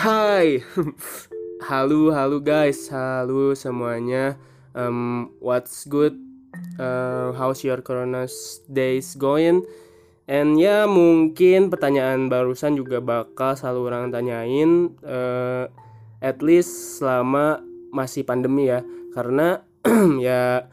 [0.00, 0.64] Hai,
[1.68, 4.40] halo halo guys, halo semuanya.
[4.72, 6.16] Um, what's good?
[6.80, 8.24] Uh, how's your Corona
[8.72, 9.60] days going?
[10.24, 14.96] And ya mungkin pertanyaan barusan juga bakal selalu orang tanyain.
[15.04, 15.68] Uh,
[16.24, 17.60] at least selama
[17.92, 18.80] masih pandemi ya,
[19.12, 19.68] karena
[20.24, 20.64] ya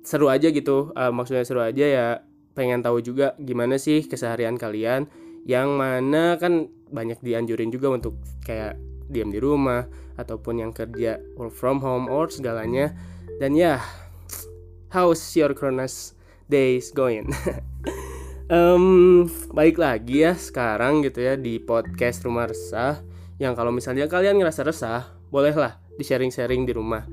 [0.00, 0.96] seru aja gitu.
[0.96, 2.08] Uh, maksudnya seru aja ya.
[2.56, 5.12] Pengen tahu juga gimana sih keseharian kalian
[5.48, 8.76] yang mana kan banyak dianjurin juga untuk kayak
[9.10, 9.86] diam di rumah
[10.18, 12.92] ataupun yang kerja work from home or segalanya.
[13.40, 13.80] Dan ya
[14.92, 16.14] how's your Kronos
[16.50, 17.30] days going?
[18.50, 22.98] Um, baik lagi ya sekarang gitu ya di podcast rumah resah
[23.38, 27.06] yang kalau misalnya kalian ngerasa resah bolehlah di sharing-sharing di rumah.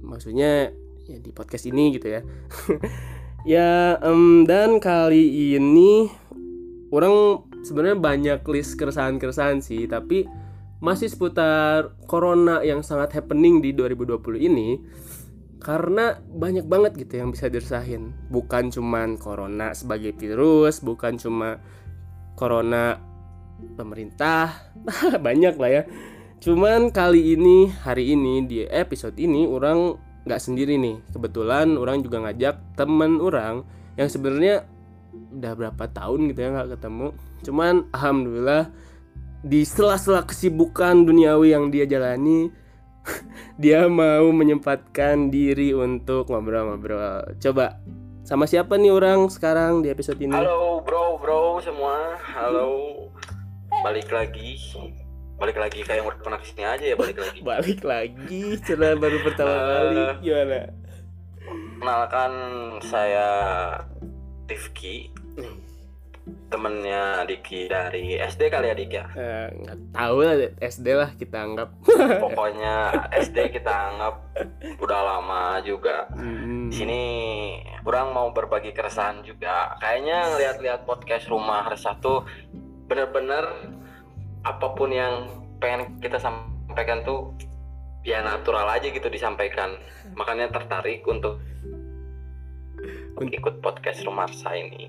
[0.00, 0.72] Maksudnya
[1.04, 2.24] ya di podcast ini gitu ya.
[3.48, 6.12] Ya um, dan kali ini
[6.92, 10.24] orang sebenarnya banyak list keresahan-keresahan sih tapi
[10.80, 14.80] masih seputar corona yang sangat happening di 2020 ini
[15.60, 18.16] karena banyak banget gitu yang bisa diresahin.
[18.32, 21.60] Bukan cuman corona sebagai virus bukan cuma
[22.32, 22.96] corona
[23.76, 24.72] pemerintah
[25.26, 25.82] banyak lah ya.
[26.40, 30.96] Cuman kali ini hari ini di episode ini orang nggak sendiri nih.
[31.12, 33.68] Kebetulan orang juga ngajak temen orang
[34.00, 34.64] yang sebenarnya
[35.10, 37.08] udah berapa tahun gitu ya nggak ketemu.
[37.46, 38.70] Cuman alhamdulillah
[39.40, 42.52] di sela-sela kesibukan duniawi yang dia jalani
[43.62, 47.36] dia mau menyempatkan diri untuk ngobrol-ngobrol.
[47.40, 47.80] Coba
[48.24, 50.36] sama siapa nih orang sekarang di episode ini?
[50.36, 52.14] Halo bro bro semua.
[52.20, 53.08] Halo.
[53.80, 54.60] Balik lagi.
[55.40, 57.38] Balik lagi kayak mau pernah ke sini aja ya balik lagi.
[57.56, 60.04] Balik lagi cerah baru pertama uh, kali.
[60.20, 60.60] Gimana?
[61.80, 62.32] Kenalkan
[62.84, 63.28] saya
[64.50, 65.14] Rifki.
[66.50, 69.06] Temennya Diki dari SD kali ya Dik ya?
[69.14, 71.70] Eh, nggak tahu lah SD lah kita anggap.
[72.22, 74.14] Pokoknya SD kita anggap
[74.82, 76.10] udah lama juga.
[76.12, 76.70] Hmm.
[76.70, 77.02] sini
[77.82, 79.74] kurang mau berbagi keresahan juga.
[79.78, 82.26] Kayaknya lihat-lihat podcast rumah resah tuh
[82.86, 83.46] bener-bener
[84.42, 85.30] apa pun yang
[85.62, 87.34] pengen kita sampaikan tuh
[88.02, 89.78] ya natural aja gitu disampaikan.
[90.14, 91.38] Makanya tertarik untuk
[93.28, 94.88] ikut podcast rumah saya ini.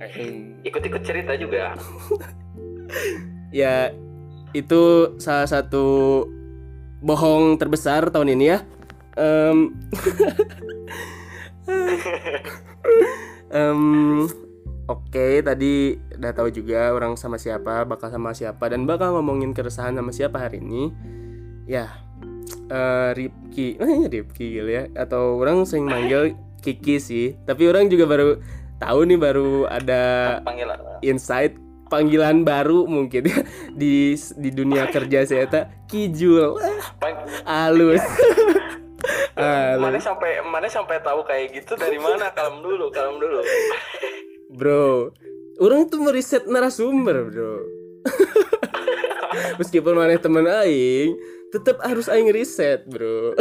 [0.63, 1.75] Ikut-ikut cerita juga.
[3.51, 3.91] Ya
[4.55, 6.23] itu salah satu
[7.03, 8.59] bohong terbesar tahun ini ya.
[9.19, 9.75] Um,
[13.51, 14.27] um,
[14.91, 19.55] Oke, okay, tadi udah tahu juga orang sama siapa, bakal sama siapa, dan bakal ngomongin
[19.55, 20.91] keresahan sama siapa hari ini.
[21.63, 21.95] Ya,
[22.67, 27.35] uh, Ripki, eh, Ripki gitu ya, atau orang sering manggil Kiki sih.
[27.43, 28.39] Tapi orang juga baru
[28.77, 30.01] tahu nih baru ada
[30.41, 30.77] panggilan?
[31.05, 31.53] insight
[31.91, 33.43] panggilan baru mungkin ya
[33.81, 36.57] di di dunia kerja saya tak kijul.
[37.49, 38.01] Halus.
[39.81, 42.29] Mana sampai mana sampai tahu kayak gitu dari mana?
[42.31, 43.41] Kalem dulu kalem dulu.
[44.59, 45.17] Bro
[45.61, 47.53] orang tuh meriset narasumber bro.
[49.61, 51.13] Meskipun mana teman aing
[51.53, 53.37] tetap harus aing riset bro.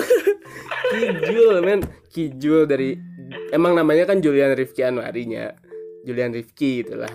[0.92, 1.80] Kijul men.
[2.12, 2.98] Kijul dari
[3.50, 5.54] emang namanya kan Julian Rifki Anwarinya.
[6.06, 7.10] Julian Rifki itulah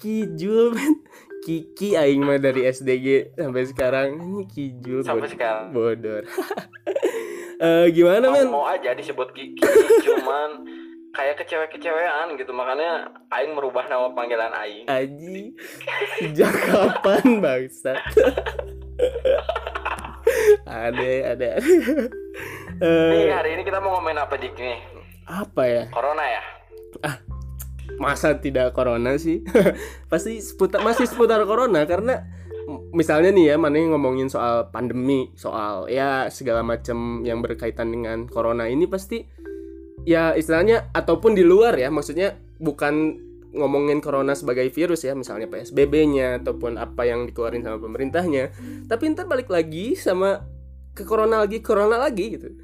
[0.00, 1.02] kijul men.
[1.40, 4.08] Kiki aing mah dari SDG sampai sekarang.
[4.20, 5.66] Ini kijul sampai bod sekarang.
[5.72, 6.22] bodor.
[7.56, 8.52] Uh, gimana men?
[8.52, 9.64] Mau aja disebut Kiki
[10.04, 10.68] cuman
[11.16, 12.52] kayak kecewe-kecewean gitu.
[12.52, 14.84] Makanya aing merubah nama panggilan aing.
[14.84, 15.56] Aji
[16.20, 17.96] sejak kapan bangsa
[20.68, 21.48] ada ada
[22.84, 24.78] uh, hari ini kita mau ngomongin apa dik nih
[25.30, 25.84] apa ya?
[25.94, 26.42] Corona ya?
[27.06, 27.16] Ah
[28.00, 29.44] masa tidak corona sih?
[30.12, 32.24] Pasti seputar masih seputar corona karena
[32.94, 38.30] misalnya nih ya mana yang ngomongin soal pandemi soal ya segala macam yang berkaitan dengan
[38.30, 39.26] corona ini pasti
[40.06, 43.18] ya istilahnya ataupun di luar ya maksudnya bukan
[43.50, 48.54] ngomongin corona sebagai virus ya misalnya PSBB-nya ataupun apa yang dikeluarin sama pemerintahnya
[48.86, 50.46] tapi ntar balik lagi sama
[50.94, 52.54] ke corona lagi corona lagi gitu.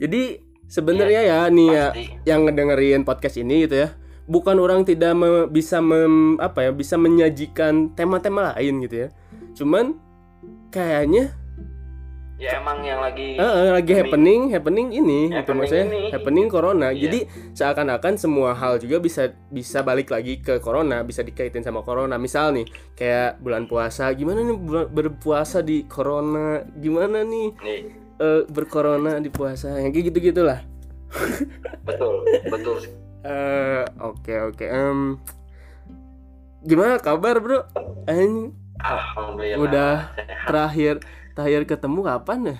[0.00, 1.86] Jadi sebenarnya ya, ya nih ya
[2.24, 3.92] yang ngedengerin podcast ini gitu ya
[4.30, 9.08] bukan orang tidak me, bisa mem, apa ya bisa menyajikan tema-tema lain gitu ya.
[9.52, 9.98] Cuman
[10.72, 11.36] kayaknya
[12.42, 14.50] ya emang yang lagi uh, lagi happening.
[14.50, 16.10] happening ini happening gitu maksudnya ini.
[16.10, 16.88] happening corona.
[16.90, 17.06] Yeah.
[17.06, 17.18] jadi
[17.54, 22.18] seakan-akan semua hal juga bisa bisa balik lagi ke corona bisa dikaitin sama corona.
[22.18, 22.66] Misal nih
[22.98, 24.10] kayak bulan puasa.
[24.14, 24.58] Gimana nih
[24.90, 26.66] berpuasa di corona?
[26.82, 29.74] Gimana nih, nih uh, berkorona di puasa.
[29.82, 30.62] Yang kayak gitu gitulah
[31.88, 32.76] betul betul
[33.24, 34.68] uh, oke okay, oke okay.
[34.72, 35.20] um,
[36.64, 37.66] gimana kabar bro?
[38.08, 38.50] Ini
[39.58, 40.14] udah
[40.48, 41.02] terakhir
[41.36, 42.58] terakhir ketemu kapan ya?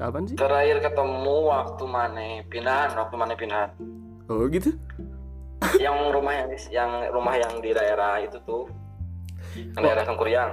[0.00, 0.36] Kapan sih?
[0.38, 3.70] Terakhir ketemu waktu mana pindahan waktu mana pindahan
[4.30, 4.74] oh gitu?
[5.78, 8.66] Yang rumah yang yang rumah yang di daerah itu tuh
[9.54, 10.52] yang daerah Sangkuriang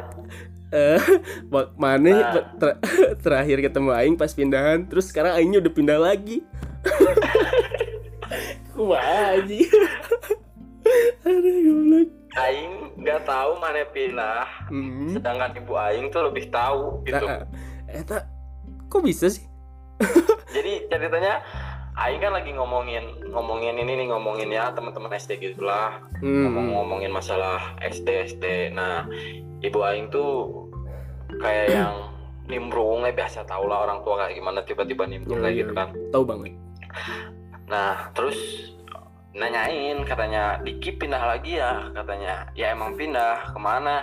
[0.70, 1.02] eh
[1.48, 2.80] wak- mana ter-
[3.18, 6.46] terakhir ketemu aing pas pindahan terus sekarang aingnya udah pindah lagi.
[8.80, 9.02] Wah
[9.34, 9.66] anjing?
[11.28, 12.08] Aduh goblok.
[12.32, 15.10] Aing nggak tahu mana pindah Hmm.
[15.12, 17.26] sedangkan ibu Aing tuh lebih tahu gitu.
[17.26, 17.50] Nah,
[17.90, 18.30] Eta
[18.86, 19.44] kok bisa sih?
[20.50, 21.44] jadi ceritanya
[22.00, 26.48] Aing kan lagi ngomongin ngomongin ini nih ngomongin ya teman-teman SD gitulah Hmm.
[26.48, 29.04] ngomong-ngomongin masalah SD SD nah
[29.60, 30.66] ibu Aing tuh
[31.38, 31.96] kayak yang
[32.46, 35.62] nimbrung ya biasa tau lah orang tua kayak gimana tiba-tiba nimbrung Iya, kayak iya.
[35.62, 35.88] gitu kan.
[36.10, 36.54] Tahu banget.
[37.68, 38.40] nah terus
[39.30, 41.94] nanyain katanya Diki pindah lagi ya?
[41.94, 43.54] Katanya ya emang pindah.
[43.54, 44.02] Ke mana?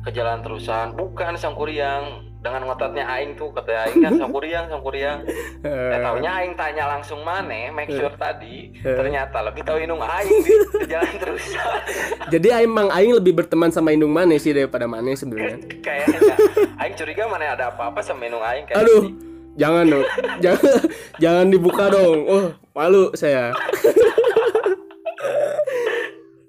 [0.00, 0.94] Ke jalan terusan.
[0.94, 5.24] Bukan Sangkuriang dengan ngototnya Aing tuh kata Aing kan Sangkuriang Sangkuriang
[5.64, 10.52] Eh, taunya Aing tanya langsung mana make sure tadi ternyata lebih tahu Inung Aing di,
[10.84, 11.80] jalan terusan
[12.36, 15.56] Jadi emang aing lebih berteman sama Indung Mane sih daripada Mane sebenarnya.
[15.86, 16.36] kayaknya
[16.76, 19.08] Aing curiga mana ada apa-apa sama Inung Aing kayak Aduh,
[19.56, 20.04] jangan dong.
[20.44, 20.72] jangan
[21.16, 22.18] jangan dibuka dong.
[22.28, 23.56] Oh, malu saya.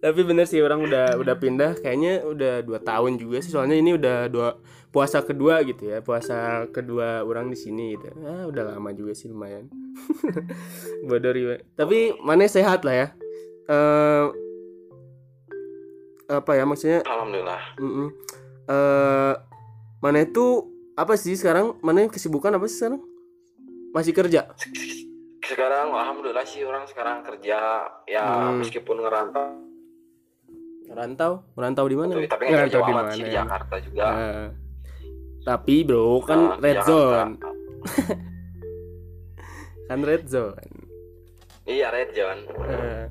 [0.03, 1.81] Tapi bener sih orang udah udah pindah.
[1.81, 3.49] Kayaknya udah dua tahun juga sih.
[3.49, 4.59] Soalnya ini udah dua
[4.95, 9.27] puasa kedua gitu ya puasa kedua orang di sini gitu ah udah lama juga sih
[9.27, 9.67] lumayan
[11.07, 11.59] bodoh riwe.
[11.75, 13.07] tapi mana sehat lah ya
[13.67, 14.25] eh
[16.27, 18.07] apa ya maksudnya Alhamdulillah Mm-mm.
[18.65, 19.33] Eh,
[20.01, 20.65] mana itu
[20.95, 21.77] apa sih sekarang?
[21.81, 22.97] Mana kesibukan apa sih sekarang?
[23.93, 24.49] Masih kerja?
[25.45, 28.57] sekarang Alhamdulillah sih orang sekarang kerja ya Hmm.
[28.57, 29.61] meskipun ngerantau
[30.85, 31.45] Merantau?
[31.53, 32.17] Merantau di mana?
[32.25, 33.29] tapi Ngerantau di mana di?
[33.29, 34.45] Jakarta juga Eh,
[35.45, 36.87] tapi bro kan Nah, red Jakarta.
[36.87, 37.31] zone,
[39.87, 40.69] kan red zone.
[41.63, 43.03] iya red zone Eh,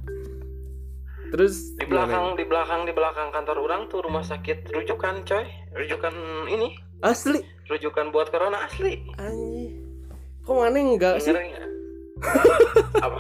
[1.31, 2.06] terus di gimana?
[2.06, 6.12] belakang di belakang di belakang kantor orang tuh rumah sakit rujukan coy rujukan
[6.48, 7.40] ini asli?
[7.64, 9.70] rujukan buat corona asli Anjir.
[10.42, 11.32] Kok mana enggak sih?
[13.00, 13.19] Apa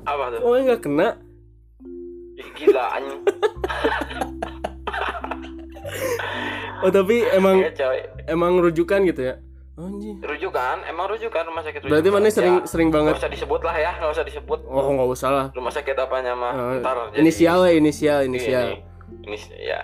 [0.00, 1.08] apa tuh Kok enggak kena?
[2.56, 3.20] Gila anjing
[6.80, 7.98] Oh tapi emang ya coy.
[8.26, 9.34] emang rujukan gitu ya?
[9.74, 10.12] Anjir.
[10.20, 13.16] rujukan emang rujukan rumah sakit rujukan Berarti mana sering Ya, sering banget?
[13.16, 14.58] usah disebut lah ya nggak usah disebut.
[14.66, 15.46] Oh nggak usah lah.
[15.50, 16.52] rumah sakit apanya mah?
[16.52, 18.66] Eh, ntar jadi- inisial ya inisial inisial.
[18.66, 18.84] ini,
[19.26, 19.80] ini ya.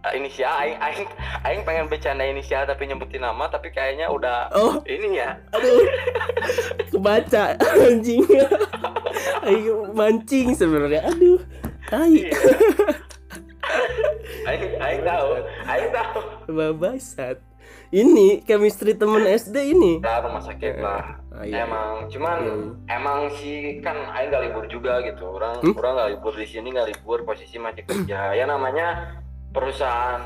[0.00, 1.04] Ah, inisial aing aing
[1.42, 4.80] aing pengen bercanda inisial tapi nyebutin nama tapi kayaknya udah Oh.
[4.86, 5.36] ini ya.
[5.50, 5.80] Aduh.
[6.88, 8.24] Kebaca anjing.
[9.44, 11.04] Ayo mancing sebenarnya.
[11.06, 11.40] Aduh
[11.86, 12.32] tai
[14.48, 15.28] aing aing tahu.
[15.64, 16.18] Aing tahu.
[16.48, 17.38] Babasat.
[17.88, 20.02] Ini chemistry temen SD ini.
[20.02, 21.22] Lah rumah sakit lah.
[21.30, 21.62] Ah, iya.
[21.62, 22.54] emang cuman Iya,
[22.90, 25.26] emang sih kan aing gak libur juga gitu.
[25.30, 25.74] Orang Hmm?
[25.74, 28.34] orang gak libur di sini gak libur posisi masih kerja.
[28.34, 29.18] Ya namanya
[29.50, 30.22] perusahaan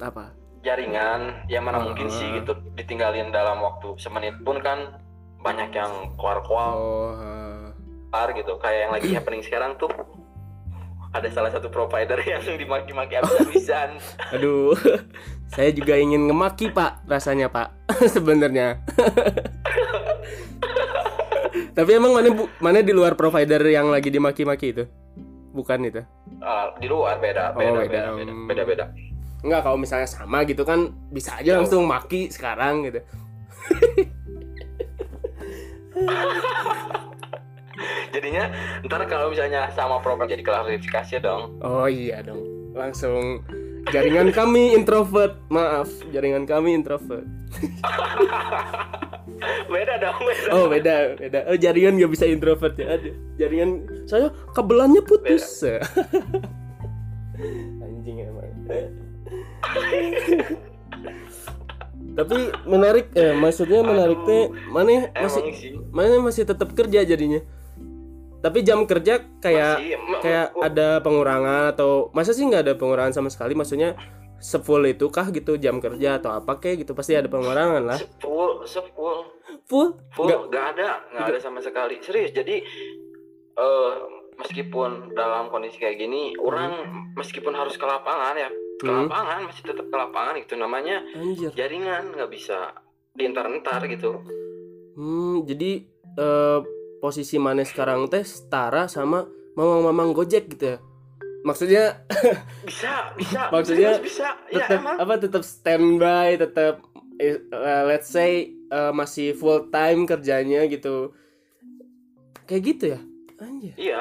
[0.00, 0.32] apa?
[0.64, 1.44] jaringan.
[1.46, 1.84] Ya mana Ah.
[1.84, 4.96] mungkin sih gitu ditinggalin dalam waktu semenit pun kan
[5.38, 6.72] banyak yang keluar-keluar.
[6.72, 8.32] Oh ah.
[8.32, 8.56] gitu.
[8.56, 9.92] Kayak yang lagi happening sekarang tuh
[11.14, 13.96] ada salah satu provider yang dimaki-maki habis-habisan
[14.34, 14.74] aduh.
[15.54, 17.70] Saya juga ingin ngemaki pak rasanya pak.
[18.10, 18.82] Sebenarnya.
[21.70, 24.84] Tapi emang mana bu mana di luar provider yang lagi dimaki-maki itu?
[25.54, 26.02] Bukan itu?
[26.42, 27.86] Ah, di luar beda Oh, beda beda.
[27.86, 28.84] beda beda beda beda.
[29.46, 31.62] Enggak kalau misalnya sama gitu kan bisa aja Jauh.
[31.62, 32.98] langsung maki sekarang gitu.
[38.14, 38.46] Jadinya
[38.86, 42.40] ntar kalau misalnya sama program jadi klarifikasi dong Oh iya dong.
[42.74, 43.46] Langsung
[43.94, 45.38] jaringan kami introvert.
[45.50, 47.24] Maaf, jaringan kami introvert.
[49.74, 51.38] beda dong beda Oh beda, beda.
[51.50, 52.86] Oh jaringan nggak bisa introvert ya.
[52.98, 55.62] Aduh, jaringan saya kabelannya putus.
[57.84, 58.50] Anjing emang.
[62.14, 65.42] Tapi menarik eh maksudnya menarik teh mana masih
[65.90, 67.42] mana masih tetap kerja jadinya.
[68.44, 73.14] Tapi jam kerja kayak Masih, ma- kayak ada pengurangan atau masa sih nggak ada pengurangan
[73.14, 73.56] sama sekali?
[73.56, 73.96] Maksudnya
[74.36, 76.92] sefull itu kah gitu jam kerja atau apa kayak gitu?
[76.92, 77.96] Pasti ada pengurangan lah.
[78.20, 79.18] Full full
[79.64, 79.88] full?
[80.12, 80.60] Full nggak.
[80.76, 81.98] ada nggak ada sama sekali.
[81.98, 82.60] Serius jadi
[83.54, 83.92] eh
[84.34, 86.84] meskipun dalam kondisi kayak gini orang
[87.14, 89.06] meskipun harus ke lapangan ya ke Hmm.
[89.06, 90.54] lapangan masih tetap ke lapangan gitu.
[90.54, 91.48] Namanya anjir.
[91.54, 92.76] jaringan nggak bisa
[93.12, 94.20] diintar-entar gitu.
[94.92, 96.60] Hmm jadi eh,
[97.04, 100.78] posisi mana sekarang teh setara sama mamang-mamang gojek gitu ya.
[101.44, 102.00] Maksudnya
[102.68, 103.52] bisa bisa.
[103.52, 104.96] maksudnya bisa ya tetap emang.
[104.96, 106.80] apa tetap standby tetap
[107.20, 111.12] eh, uh, let's say uh, masih full time kerjanya gitu.
[112.48, 113.00] Kayak gitu ya?
[113.36, 113.76] Anjir.
[113.76, 114.00] Iya.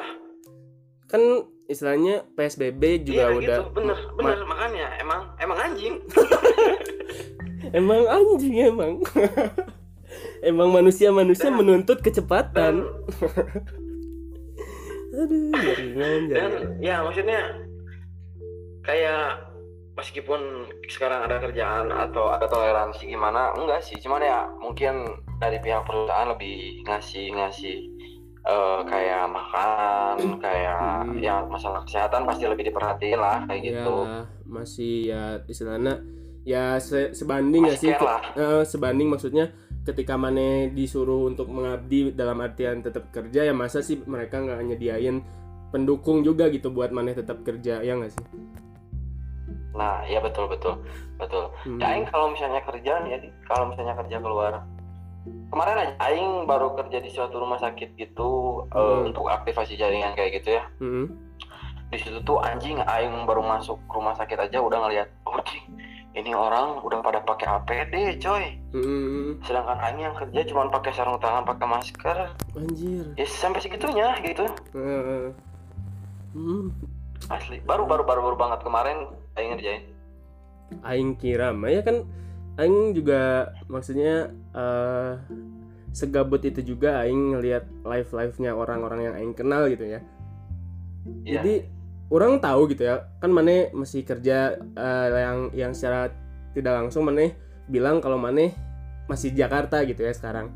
[1.12, 4.40] Kan istilahnya PSBB juga iya udah gitu bener ma- bener.
[4.48, 5.96] makanya emang emang anjing.
[7.74, 9.02] Emang anjing emang
[10.44, 12.74] emang manusia manusia Dan- menuntut dan kecepatan
[15.14, 17.40] aduh jaringan dan jaringan ya maksudnya
[18.82, 19.40] kayak
[19.94, 20.42] meskipun
[20.88, 23.94] sekarang ada kerjaan atau ada toleransi gimana enggak sih.
[23.96, 25.06] Cuman ya mungkin
[25.38, 27.76] dari pihak perusahaan lebih ngasih ngasih
[28.44, 31.22] eh, kayak makan kayak Hmm.
[31.22, 33.96] ya masalah kesehatan pasti lebih diperhatiin lah kayak gitu.
[34.04, 36.02] ya masih ya istilahnya
[36.44, 37.92] ya se- sebanding ya Masih sih?
[37.94, 38.22] Ke- lah.
[38.36, 44.00] eh, sebanding maksudnya ketika Mane disuruh untuk mengabdi dalam artian tetap kerja ya masa sih
[44.00, 45.20] mereka nggak nyediain
[45.70, 48.24] pendukung juga gitu buat Mane tetap kerja ya nggak sih
[49.74, 50.78] nah ya betul betul
[51.18, 51.82] betul Hmm.
[51.82, 54.54] ya aing kalau misalnya kerja nih ya kalau misalnya kerja keluar
[55.50, 58.30] kemarin aja aing baru kerja di suatu rumah sakit gitu
[58.70, 59.10] eh, Hmm.
[59.10, 61.10] untuk aktivasi jaringan kayak gitu ya Hmm.
[61.90, 65.66] di situ tuh anjing aing baru masuk rumah sakit aja udah ngeliat oh anjing
[66.14, 68.46] ini orang udah pada pakai APD coy.
[68.74, 69.38] Hmm.
[69.46, 72.18] sedangkan aing yang kerja cuma pakai sarung tangan pakai masker.
[72.58, 73.06] Anjir.
[73.18, 74.46] Ya sampai segitunya gitu.
[74.74, 75.30] Eh,
[76.34, 76.74] hmm.
[77.30, 77.62] asli.
[77.66, 78.98] Baru baru baru baru banget kemarin
[79.38, 79.84] aing ngerjain.
[80.82, 82.06] Aing kira mah ya kan
[82.54, 85.14] Aing juga maksudnya eh
[85.94, 90.02] segabut itu juga Aing ngelihat live live nya orang-orang yang Aing kenal gitu ya.
[91.04, 91.40] Iya.
[91.40, 91.54] jadi
[92.10, 93.08] orang tahu gitu ya.
[93.22, 96.12] Kan Mane masih kerja eh, yang yang secara
[96.52, 97.36] tidak langsung Mane
[97.70, 98.52] bilang kalau Mane
[99.08, 100.52] masih Jakarta gitu ya sekarang.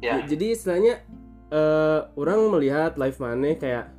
[0.00, 0.20] Ya.
[0.24, 1.00] Jadi istilahnya
[1.52, 3.92] eh orang melihat live Mane kayak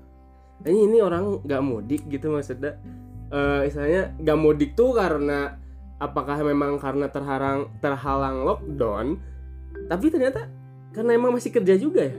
[0.65, 2.77] ini ini orang nggak mudik gitu maksudnya.
[3.33, 5.57] Eh istilahnya nggak mudik tuh karena
[6.01, 9.15] apakah memang karena terhalang terhalang lockdown
[9.87, 10.47] tapi ternyata
[10.93, 12.17] karena emang masih kerja juga ya.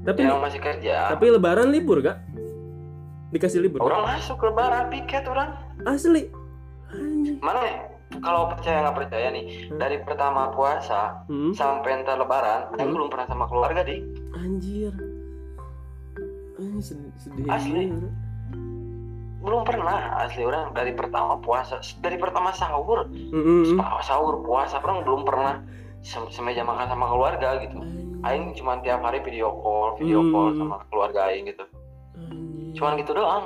[0.00, 1.12] Tapi yang masih kerja.
[1.12, 2.24] tapi lebaran libur gak
[3.30, 6.26] dikasih libur orang masuk lebaran piket orang asli
[7.38, 7.76] mana nih
[8.18, 9.78] kalau percaya nggak percaya nih Hmm.
[9.78, 12.90] dari pertama puasa Hmm, sampai entar lebaran Hmm.
[12.90, 14.02] belum pernah sama keluarga di
[14.34, 14.90] anjir
[16.80, 17.88] sedih, sedih Asli.
[17.88, 18.10] juga.
[19.40, 23.08] belum pernah asli orang dari pertama puasa dari pertama sahur.
[23.64, 25.64] Spa- sahur puasa orang belum pernah
[26.00, 27.80] sem- semeja makan sama keluarga gitu
[28.20, 30.28] aing cuma tiap hari video call video Hmm.
[30.28, 31.64] call sama keluarga aing gitu.
[32.72, 33.44] Cuman gitu doang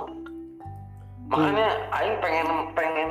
[1.24, 3.10] makanya aing pengen pengen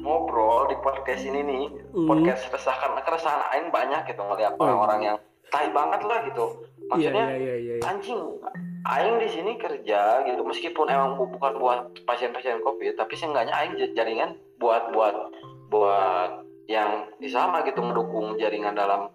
[0.00, 2.06] ngobrol di podcast ini nih Hmm.
[2.06, 4.66] podcast resah karena keresahan aing banyak gitu ngeliat Oh.
[4.66, 5.16] orang-orang yang
[5.48, 6.46] tai banget lah gitu
[6.84, 7.84] Iya, maksudnya iya, iya, iya, iya.
[7.86, 8.20] anjing
[8.84, 13.78] aing di sini kerja gitu meskipun emang bu- bukan buat pasien-pasien covid tapi seenggaknya aing
[13.94, 15.14] jaringan buat buat
[15.70, 16.30] buat
[16.66, 19.08] yang sama gitu mendukung jaringan dalam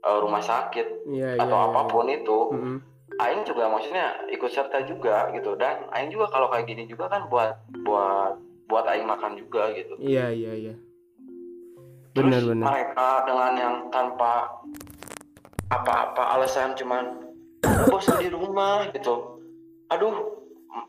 [0.00, 1.66] uh, rumah sakit iya, atau iya.
[1.68, 2.76] apa pun itu Mm-mm.
[3.18, 7.24] Aing juga maksudnya ikut serta juga gitu dan aing juga kalau kayak gini juga kan
[7.26, 10.74] buat buat buat aing makan juga gitu Iya, iya, iya.
[12.12, 12.64] Terus Benar, benar.
[12.66, 14.48] mereka dengan yang tanpa
[15.68, 17.26] apa-apa alasan cuman
[17.60, 19.42] "Aduh, bosan di rumah gitu
[19.86, 20.14] aduh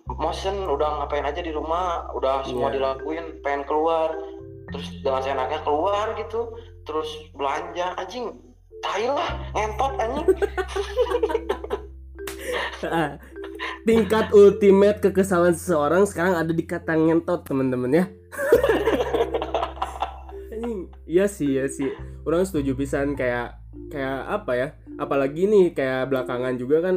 [0.08, 2.76] motion udah ngapain aja di rumah udah semua Iya.
[2.78, 4.14] dilakuin pengen keluar
[4.70, 6.50] terus dengan seenaknya keluar gitu
[6.84, 8.34] terus belanja anjing
[8.80, 10.28] tai lah ngentot anjing
[13.88, 18.06] Tingkat ultimate kekesalan seseorang sekarang ada di kata ngentot, teman-teman ya.
[21.08, 21.88] Iya sih, iya sih.
[22.28, 23.56] Orang setuju pisan kayak
[23.88, 24.68] kayak apa ya?
[25.00, 26.96] Apalagi nih kayak belakangan juga kan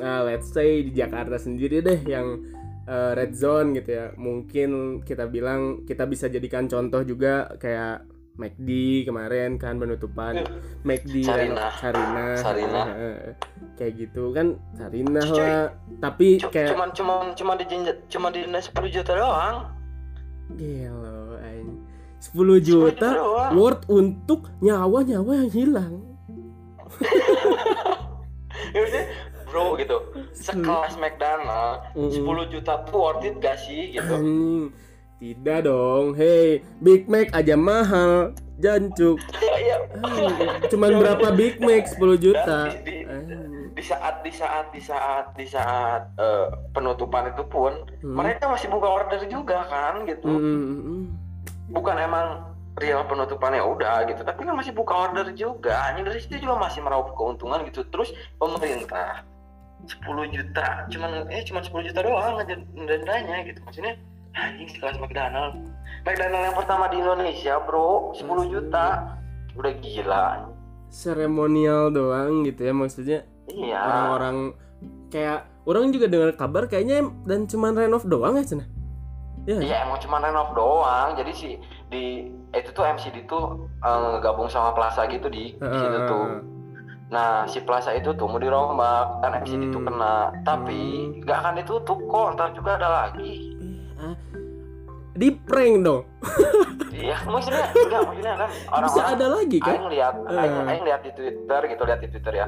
[0.00, 2.40] ah, let's say di Jakarta sendiri deh yang
[2.88, 4.06] eh, red zone gitu ya.
[4.16, 8.08] Mungkin kita bilang kita bisa jadikan contoh juga kayak
[8.40, 8.68] McD
[9.04, 10.40] kemarin kan penutupan
[10.88, 12.24] McD dan Sarina.
[12.40, 12.82] Sarina,
[13.78, 15.36] kayak gitu kan Sarina Cuy.
[15.36, 15.68] lah
[16.00, 17.64] tapi C- kayak cuman cuman cuma di
[18.08, 19.56] cuma di 10 juta doang
[20.56, 21.78] gelo anjing.
[22.20, 23.52] 10 juta doang.
[23.54, 25.94] worth untuk nyawa-nyawa yang hilang
[28.70, 28.82] Ya
[29.50, 29.98] bro gitu
[30.30, 32.46] sekelas McDonald Mm-mm.
[32.46, 34.14] 10 juta tuh worth it gak sih gitu.
[35.20, 36.16] Tidak dong.
[36.16, 38.32] Hey Big Mac aja mahal.
[38.56, 40.68] Jancuk ya Anjing.
[40.68, 41.88] cuman berapa Big Mac?
[41.88, 42.68] 10 juta.
[42.68, 43.72] Dan di- di- Anjing.
[43.72, 48.16] di saat di saat di saat di saat eh, penutupan itu pun Hmm.
[48.16, 50.24] mereka masih buka order juga kan gitu.
[50.26, 51.04] Mm, mm, mm, mm.
[51.70, 52.26] bukan emang
[52.76, 54.20] real penutupannya udah gitu.
[54.20, 55.80] Tapi kan masih buka order juga.
[55.82, 57.80] Anjing dari situ juga masih meraup keuntungan gitu.
[57.86, 59.24] Terus pemerintah
[59.82, 59.96] 10
[60.28, 60.84] juta.
[60.86, 63.60] Cuman eh cuma 10 juta doang aja dendanya gitu.
[63.62, 63.96] Maksudnya
[64.34, 65.54] anjing sekelas McDonald.
[66.06, 68.14] McDonald yang pertama di Indonesia bro.
[68.14, 69.16] 10 juta.
[69.58, 70.50] Udah gila
[70.90, 73.20] seremonial doang gitu ya maksudnya.
[73.48, 73.78] Iya.
[73.78, 74.36] Orang-orang
[75.08, 78.66] kayak orang juga dengar kabar kayaknya dan cuman renov doang ya cina
[79.46, 79.56] ya?
[79.62, 81.14] Iya emang cuma renov doang.
[81.16, 81.52] Jadi sih
[81.88, 86.26] di itu tuh MCD tuh uh, gabung sama Plaza gitu di, di situ tuh.
[87.10, 89.22] Nah si plaza itu tuh mau dirombak.
[89.22, 89.70] Dan MCD hmm.
[89.70, 90.82] itu kena, tapi
[91.22, 93.58] nggak akan ditutup kok, ntar juga ada lagi.
[95.14, 96.02] Di prank dong.
[96.94, 99.74] iya, maksudnya enggak maksudnya kan orang bisa ada lagi kan?
[99.76, 100.40] Aing lihat, uh.
[100.40, 102.46] aing, aing lihat di Twitter gitu, lihat di Twitter ya.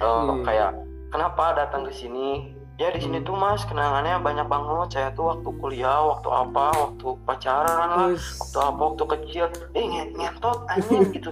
[0.00, 0.44] Uh, hmm.
[0.44, 0.70] kayak
[1.12, 2.54] kenapa datang ke sini?
[2.74, 3.26] Ya di sini hmm.
[3.30, 4.88] tuh mas kenangannya banyak banget.
[4.92, 9.44] Saya tuh waktu kuliah, waktu apa, waktu pacaran lah, waktu apa, waktu kecil.
[9.78, 9.84] Eh
[10.18, 11.30] ngentot anjing gitu.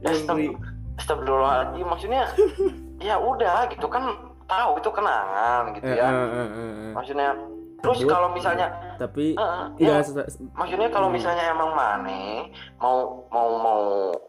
[0.00, 0.16] Ya,
[0.98, 2.22] Astagfirullahaladzim maksudnya
[3.06, 6.08] ya udah gitu kan tahu itu kenangan gitu ya
[6.90, 7.38] maksudnya
[7.78, 10.02] terus kalau misalnya tapi uh, ya,
[10.58, 12.50] maksudnya kalau misalnya emang Mane
[12.82, 13.82] mau mau mau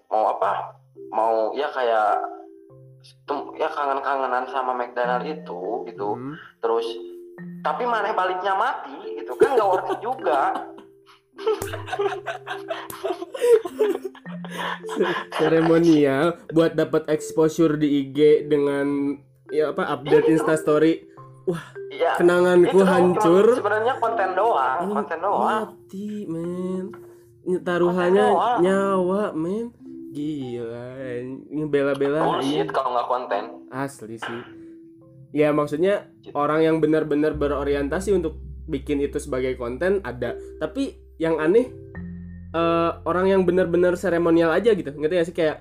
[0.10, 0.78] mau apa?
[1.10, 2.22] Mau ya kayak
[3.58, 6.14] ya kangen-kangenan sama McDonald itu gitu.
[6.14, 6.38] Hmm.
[6.62, 6.86] terus
[7.66, 9.34] tapi Mane baliknya mati gitu.
[9.34, 10.70] Kan nggak worth it juga.
[15.40, 19.18] Seremonial buat dapat exposure di IG dengan
[19.50, 21.09] ya apa update iya, Insta story
[21.50, 23.58] wah ya, kenanganku hancur.
[23.58, 25.42] sebenarnya konten doang Ini konten doang.
[25.42, 26.86] mati men.
[27.66, 28.28] Taruhannya
[28.62, 29.74] nyawa men.
[30.10, 30.90] Gila
[31.22, 33.44] ini bela-bela bullshit kalau nggak konten.
[33.70, 34.42] Asli sih.
[35.34, 40.34] Ya maksudnya orang yang benar-benar berorientasi untuk bikin itu sebagai konten ada.
[40.58, 41.70] Tapi yang aneh
[42.54, 45.38] uh, orang yang benar-benar seremonial aja gitu ngerti gak sih?
[45.38, 45.58] Kayak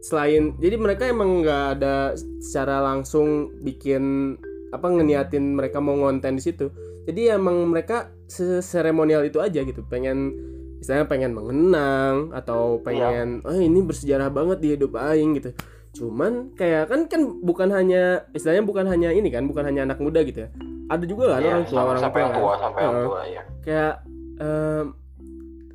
[0.00, 4.34] selain jadi mereka emang nggak ada secara langsung bikin
[4.70, 6.70] apa ngeniatin mereka mau ngonten di situ.
[7.06, 8.14] Jadi emang mereka
[8.62, 9.82] seremonial itu aja gitu.
[9.86, 10.34] Pengen
[10.80, 13.48] misalnya pengen mengenang atau pengen iya.
[13.48, 15.50] oh ini bersejarah banget di hidup aing gitu.
[15.92, 20.24] Cuman kayak kan kan bukan hanya istilahnya bukan hanya ini kan bukan hanya anak muda
[20.24, 20.50] gitu ya.
[20.90, 23.94] Ada juga kan iya, orang tua orang sampai tua, tua sampai uh, tua ya kayak
[24.42, 24.84] um,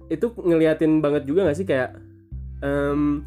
[0.06, 1.68] itu ngeliatin banget juga gak sih?
[1.68, 2.00] Kayak
[2.64, 3.26] um,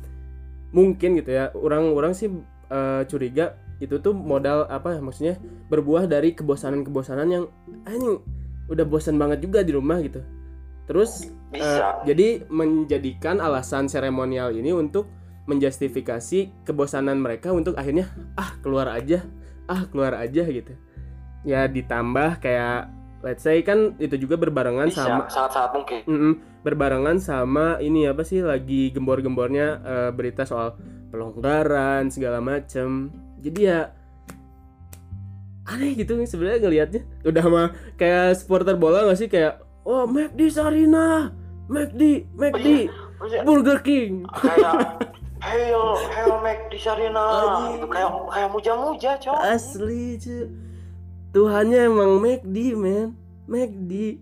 [0.75, 2.29] mungkin gitu ya orang-orang sih
[2.69, 5.35] uh, curiga itu tuh modal apa ya maksudnya
[5.71, 7.45] berbuah dari kebosanan-kebosanan yang
[7.87, 8.19] anjing
[8.69, 10.23] udah bosan banget juga di rumah gitu.
[10.87, 15.09] Terus Uh, jadi menjadikan alasan seremonial ini untuk
[15.49, 19.25] menjustifikasi kebosanan mereka untuk akhirnya ah keluar aja
[19.65, 20.77] ah keluar aja gitu.
[21.49, 22.93] Ya ditambah kayak
[23.25, 26.01] let's say kan itu juga berbarengan Bisa, sama sangat-sangat mungkin.
[26.05, 26.33] Mm -mm,
[26.69, 30.77] berbarengan sama ini apa sih lagi gembor-gembornya uh, berita soal
[31.09, 33.09] pelonggaran segala macem
[33.43, 33.81] jadi ya
[35.69, 37.03] aneh gitu sebenarnya ngelihatnya.
[37.29, 37.69] Udah mah
[38.01, 39.29] kayak supporter bola gak sih?
[39.29, 41.33] Kayak oh McD Sarina
[41.69, 42.89] McD McD
[43.21, 43.41] oh, iya.
[43.45, 44.25] Burger King.
[44.33, 45.05] kayak
[45.39, 47.27] Hail, hail McD Sarina.
[47.87, 50.51] Kayak kayak muja-muja cowok asli cuy
[51.31, 53.15] Tuhannya emang McD men.
[53.49, 54.21] McD.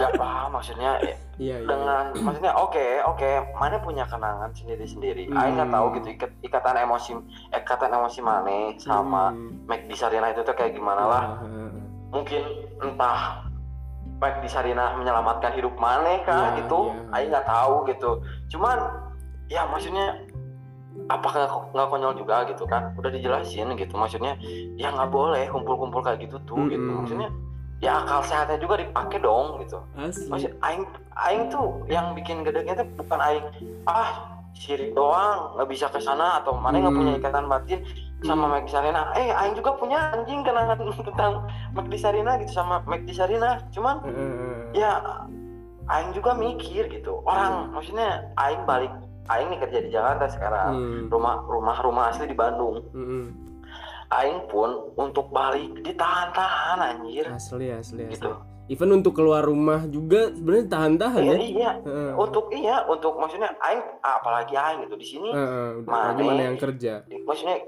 [0.00, 1.68] Gak, paham maksudnya ya, iya, iya.
[1.68, 5.38] dengan maksudnya oke okay, oke okay, mana punya kenangan sendiri sendiri hmm.
[5.38, 7.10] Aing nggak tahu gitu ikat, ikatan emosi
[7.50, 9.66] ikatan emosi mana sama hmm.
[9.66, 11.70] McD Sarina itu tuh kayak gimana lah uh.
[12.14, 12.42] mungkin
[12.82, 13.46] entah
[14.22, 17.14] McD Sarina menyelamatkan hidup mana kah yeah, gitu yeah.
[17.18, 18.10] Aing nggak tahu gitu
[18.54, 18.78] cuman
[19.50, 20.24] ya maksudnya
[21.10, 24.38] apakah nggak konyol juga gitu kan udah dijelasin gitu maksudnya
[24.78, 26.72] ya nggak boleh kumpul-kumpul kayak gitu tuh mm -hmm.
[26.72, 27.28] gitu maksudnya
[27.84, 30.32] ya akal sehatnya juga dipakai dong gitu Asli.
[30.32, 30.84] maksud aing
[31.28, 33.44] aing tuh yang bikin gedeknya tuh bukan aing
[33.84, 37.00] ah sirik doang nggak bisa ke sana atau mana nggak mm.
[37.04, 37.80] punya ikatan batin
[38.24, 40.80] sama Magdi Sarina eh aing juga punya anjing kenangan
[41.12, 41.32] tentang
[41.76, 44.72] Magdi Sarina gitu sama Magdi Sarina cuman mm.
[44.72, 45.04] ya
[45.92, 47.70] aing juga mikir gitu orang mm.
[47.76, 48.94] maksudnya aing balik
[49.24, 51.04] Aing nih kerja di Jakarta sekarang hmm.
[51.08, 53.53] rumah rumah rumah asli di Bandung hmm.
[54.14, 58.52] Aing pun untuk balik ditahan-tahan anjir asli asli gitu asli.
[58.64, 61.36] Even untuk keluar rumah juga sebenarnya tahan-tahan iya, ya.
[61.36, 62.12] Iya, uh.
[62.16, 65.28] untuk iya, untuk maksudnya aing apalagi aing gitu di sini.
[65.36, 67.04] Uh, mana mana yang kerja.
[67.04, 67.60] Maksudnya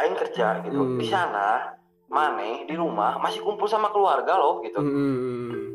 [0.00, 0.80] aing kerja gitu.
[0.80, 0.96] Hmm.
[0.96, 1.76] Di sana
[2.08, 4.80] Mane di rumah masih kumpul sama keluarga loh gitu.
[4.80, 4.88] Hmm.
[4.88, 5.66] hmm, hmm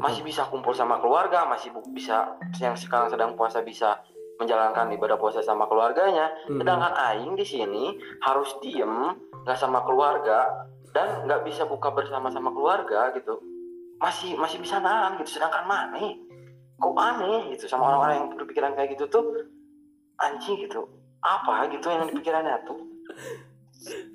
[0.00, 4.00] masih bisa kumpul sama keluarga masih bisa yang sekarang sedang puasa bisa
[4.40, 6.32] menjalankan ibadah puasa sama keluarganya.
[6.48, 6.58] Hmm.
[6.58, 7.84] sedangkan aing di sini
[8.24, 10.48] harus diem nggak sama keluarga
[10.96, 13.38] dan nggak bisa buka bersama sama keluarga gitu.
[14.00, 15.38] Masih masih bisa nahan gitu.
[15.38, 16.00] Sedangkan mana
[16.80, 19.24] kok aneh gitu sama orang-orang yang berpikiran kayak gitu tuh?
[20.16, 20.88] Anjing gitu.
[21.20, 22.80] Apa gitu yang dipikirannya tuh?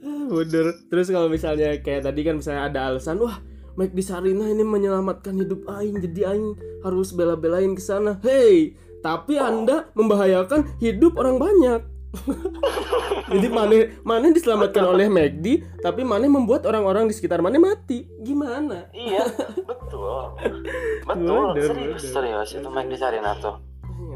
[0.34, 0.74] Bener.
[0.90, 3.38] Terus kalau misalnya kayak tadi kan misalnya ada alasan, wah
[3.76, 8.16] Mike di Sarina ini menyelamatkan hidup Aing, jadi Aing harus bela-belain ke sana.
[8.24, 11.82] Hey, tapi Anda membahayakan hidup orang banyak.
[13.36, 18.10] jadi mana mana diselamatkan oleh McD, tapi mana membuat orang-orang di sekitar mana mati.
[18.24, 18.90] Gimana?
[18.96, 19.30] Iya,
[19.62, 20.34] betul.
[21.06, 22.14] Betul, Bener, serius, bener.
[22.18, 23.62] serius itu Mike di Sarina tuh.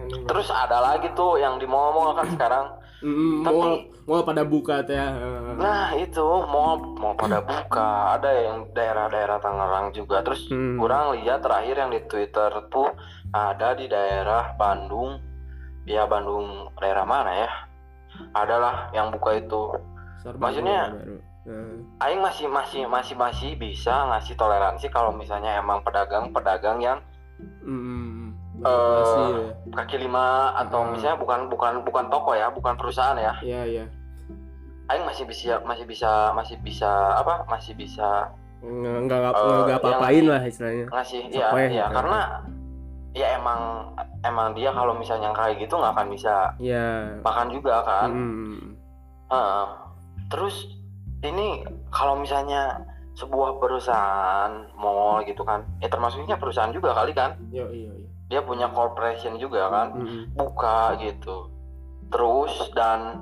[0.10, 2.65] Terus ada lagi tuh yang di mall kan sekarang.
[3.00, 3.74] Mm, Tapi- mall,
[4.06, 4.93] mall pada buka teh.
[4.93, 5.08] ya.
[5.56, 10.19] Nah itu mau mau pada buka, ada yang daerah-daerah Tangerang juga.
[10.19, 10.76] Terus Hmm.
[10.76, 12.91] kurang lihat terakhir yang di Twitter tuh
[13.30, 15.22] ada di daerah Bandung,
[15.86, 17.50] ya Bandung daerah mana ya?
[18.34, 19.72] Adalah yang buka itu.
[20.19, 21.17] Sarbago Maksudnya- baru.
[22.00, 27.00] Aing masih masih masih masih bisa ngasih toleransi kalau misalnya emang pedagang-pedagang yang
[27.65, 27.98] mm,
[28.62, 29.74] Masih ya.
[29.74, 30.91] kaki lima atau Hmm.
[30.91, 33.34] misalnya bukan bukan bukan toko ya, bukan perusahaan ya.
[33.39, 33.86] Iya, iya.
[34.88, 37.45] Aing masih bisa masih bisa masih bisa apa?
[37.45, 38.28] Masih bisa
[38.60, 40.86] Nggak nggak nggak- Eh, nggak apa-apain lah istilahnya.
[40.89, 41.95] ngasih Sok ya weh, ya gitu.
[41.95, 42.19] karena
[43.12, 43.62] ya emang
[44.22, 47.17] emang dia kalau misalnya kayak gitu nggak akan bisa Iya.
[47.22, 48.76] makan juga kan Mm,
[49.28, 49.65] Heeh.
[50.28, 50.67] terus
[51.22, 57.63] ini kalau misalnya sebuah perusahaan mall gitu kan ya termasuknya perusahaan juga kali kan iya,
[57.69, 57.91] iya.
[58.29, 61.49] Dia punya corporation juga kan Mm, buka gitu
[62.09, 63.21] terus dan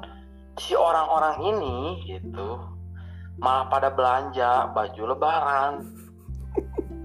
[0.56, 2.62] si orang-orang ini gitu
[3.38, 5.74] malah pada belanja baju lebaran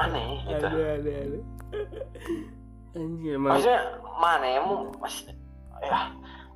[0.00, 1.38] aneh gitu Ada, ada, ada.
[2.90, 3.54] Anjir, emang.
[3.54, 3.80] maksudnya
[4.18, 4.60] mana ya
[5.80, 6.00] ya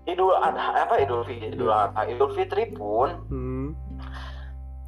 [0.04, 3.53] idul adha apa idul fitri idul adha idul fitri pun Hmm.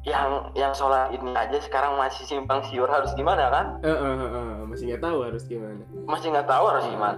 [0.07, 4.29] Yang yang sholat ini aja sekarang masih simpang siur harus gimana kan Eh, eh, eh,
[4.31, 5.83] eh, masih nggak tahu harus gimana.
[6.07, 7.17] masih nggak tahu harus gimana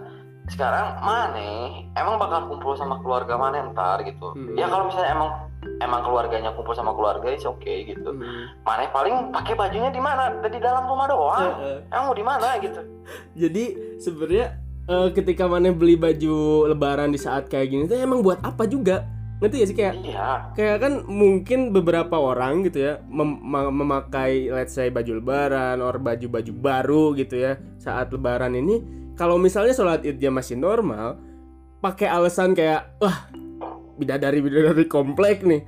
[0.49, 1.45] sekarang mana
[1.93, 4.57] emang bakal kumpul sama keluarga mana ntar gitu Hmm.
[4.57, 5.29] ya kalau misalnya emang
[5.77, 8.49] emang keluarganya kumpul sama keluarga itu oke gitu Hmm.
[8.59, 11.77] mana paling pakai bajunya di mana di dalam rumah doang Eh, eh.
[11.87, 12.81] emang mau di mana gitu
[13.37, 13.63] Jadi
[13.97, 14.45] sebenarnya
[14.89, 19.05] eh, ketika mana beli baju lebaran di saat kayak gini tuh emang buat apa juga?
[19.39, 19.77] Ngerti gak sih?
[19.77, 20.29] Kayak iya.
[20.51, 25.95] kayak kan mungkin beberapa orang gitu ya mem- ma- memakai let's say baju lebaran or
[25.95, 28.83] baju-baju baru gitu ya saat lebaran ini.
[29.15, 31.19] Kalau misalnya sholat idnya masih normal
[31.79, 33.31] pakai alasan kayak wah
[33.95, 35.63] bidadari bidadari komplek nih.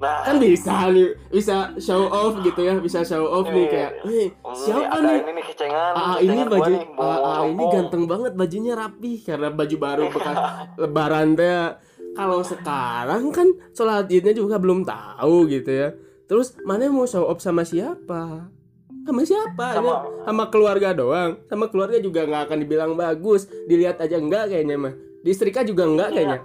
[0.00, 0.24] Nah.
[0.24, 4.00] Kan bisa nih bisa show off gitu ya bisa show off nih Iya, kayak iya.
[4.00, 5.18] "Eh, ini siapa nih?
[5.20, 9.48] ini nih kecengan Ah, ini baju nih, ah, ah, ini ganteng banget bajunya rapi karena
[9.48, 10.36] baju baru bekas
[10.84, 11.64] lebaran teh.
[12.12, 15.88] Kalau sekarang kan sholat idnya juga belum tahu gitu ya.
[16.24, 18.50] Terus mana mau show off sama siapa?
[19.00, 19.66] Sama siapa?
[19.72, 21.40] Sama- Sama, sama keluarga doang.
[21.46, 23.48] Sama keluarga juga nggak akan dibilang bagus.
[23.64, 24.94] Dilihat aja enggak kayaknya mah.
[25.20, 26.14] Disetrika juga enggak Iya.
[26.14, 26.38] kayaknya.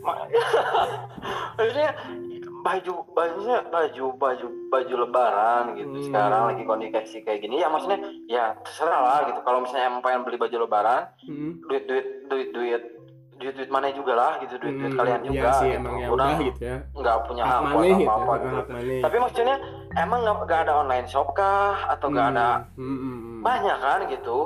[0.00, 0.18] Ma-
[1.56, 1.90] maksudnya
[2.60, 6.04] baju bajunya baju baju baju lebaran gitu Hmm.
[6.04, 10.26] sekarang lagi kondisi kayak gini ya maksudnya ya terserah lah gitu kalau misalnya emang pengen
[10.26, 11.62] beli baju lebaran Hmm.
[11.62, 12.82] duit duit duit duit
[13.36, 15.78] duit duit mana juga lah gitu duit duit Hmm, kalian iya juga sih gitu.
[15.78, 16.08] emang ya
[16.42, 16.76] gitu ya.
[16.90, 18.08] nggak punya Hak maneh gitu.
[18.08, 18.58] apa apa gitu
[19.00, 19.56] tapi maksudnya
[19.94, 23.40] emang nggak ada online shop kah atau nggak ada Hmm, hmm, hmm.
[23.42, 24.36] banyak kan gitu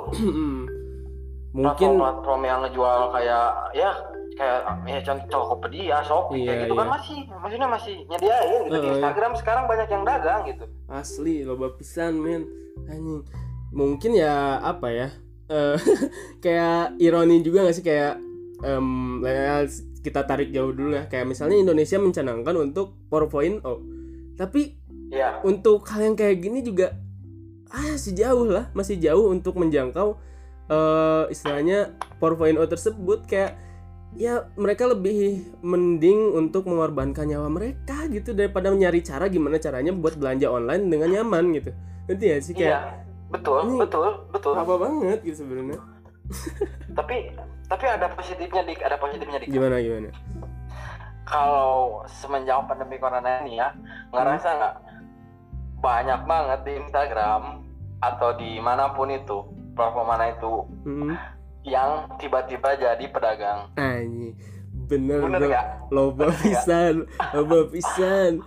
[1.51, 1.67] Mungkin
[1.99, 3.89] platform-platform yang ngejual kayak ya
[4.31, 6.93] kayak ya contoh Tokopedia, Shopee Iya, kayak gitu kan iya.
[6.95, 10.63] masih maksudnya masih nyediain gitu di Heeh, Instagram sekarang banyak yang dagang gitu.
[10.87, 12.47] asli loba pisan men
[12.85, 13.27] anjing
[13.69, 15.07] mungkin ya apa ya
[15.47, 15.75] eh,
[16.43, 18.15] kayak ironi juga gak sih kayak
[18.63, 19.65] ya,
[20.01, 23.61] kita tarik jauh dulu ya kayak misalnya Indonesia mencanangkan untuk 4.0
[24.37, 25.43] tapi Iya.
[25.43, 26.95] untuk hal yang kayak gini juga
[27.67, 30.15] ah masih jauh lah masih jauh untuk menjangkau
[30.71, 33.59] eh istilahnya 4.0 tersebut kayak
[34.15, 40.15] ya mereka lebih mending untuk mengorbankan nyawa mereka gitu daripada nyari cara gimana caranya buat
[40.15, 41.71] belanja online dengan nyaman gitu
[42.07, 42.81] nanti ya sih kayak Iya.
[43.31, 44.51] Betul, betul, betul.
[44.55, 45.79] apa banget gitu sebenarnya
[46.91, 47.31] Tapi
[47.71, 49.47] tapi ada positifnya dik, ada positifnya dik.
[49.47, 50.11] gimana gimana
[51.23, 53.71] Kalau semenjak pandemi corona ini ya,
[54.11, 54.57] ngerasa Hmm.
[54.59, 54.75] nggak
[55.79, 57.41] banyak banget di Instagram
[57.97, 59.39] atau di mana pun itu
[59.71, 60.53] platform mana itu
[60.83, 61.15] hmm.
[61.63, 63.71] yang tiba-tiba jadi pedagang.
[63.75, 64.35] anjing
[64.85, 65.67] bener, Bener nggak?
[65.87, 66.95] loba Bener pisan
[67.31, 68.43] loba pisan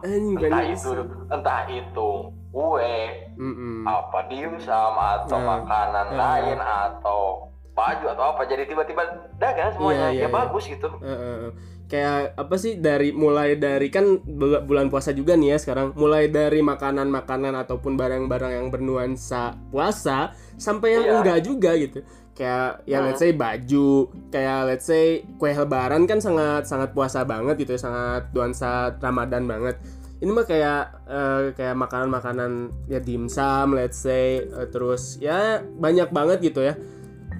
[0.00, 0.90] anjing Entah itu,
[1.28, 2.10] entah itu
[2.48, 2.98] kue,
[3.34, 3.82] Mm-mm.
[3.82, 6.18] apa dimsum atau Nah, makanan nah.
[6.38, 10.34] lain atau baju atau apa jadi tiba-tiba dagang semuanya Iya, iya, ya iya.
[10.34, 11.50] bagus gitu eh, eh.
[11.86, 16.26] kayak apa sih dari mulai dari kan bul- bulan puasa juga nih ya sekarang mulai
[16.26, 21.14] dari makanan-makanan ataupun barang-barang yang bernuansa puasa sampai yang Iya.
[21.16, 22.02] enggak juga gitu
[22.34, 23.90] kayak ya let's say baju
[24.28, 29.42] kayak let's say kue lebaran kan sangat sangat puasa banget gitu ya sangat nuansa ramadan
[29.44, 29.74] banget
[30.18, 32.52] ini mah kayak uh, kayak makanan-makanan
[32.86, 36.74] ya dimsum let's say uh, terus ya banyak banget gitu ya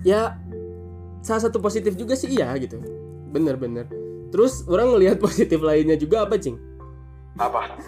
[0.07, 0.39] ya
[1.23, 2.79] salah satu positif juga sih iya gitu.
[3.31, 3.89] Bener-bener
[4.29, 6.57] terus orang ngelihat positif lainnya juga apa cing?
[7.39, 7.79] Apa?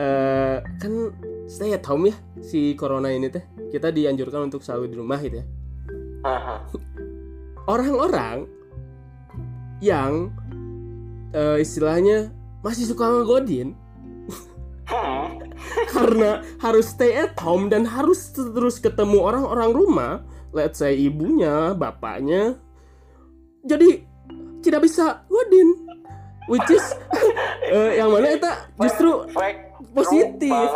[0.00, 1.12] Uh, kan
[1.50, 3.42] stay at home ya si corona ini teh.
[3.70, 5.46] Kita dianjurkan untuk selalu di rumah gitu ya.
[7.64, 8.44] Orang-orang
[9.80, 10.28] yang
[11.32, 12.28] uh, istilahnya
[12.60, 13.72] masih suka ngegodin
[15.96, 20.12] karena harus stay at home dan harus terus ketemu orang-orang rumah
[20.50, 22.58] let's say ibunya bapaknya
[23.62, 24.02] jadi
[24.60, 25.90] tidak bisa godin
[26.50, 26.84] which is
[27.70, 28.50] uh, yang mana itu
[28.82, 29.12] justru
[29.94, 30.66] positif.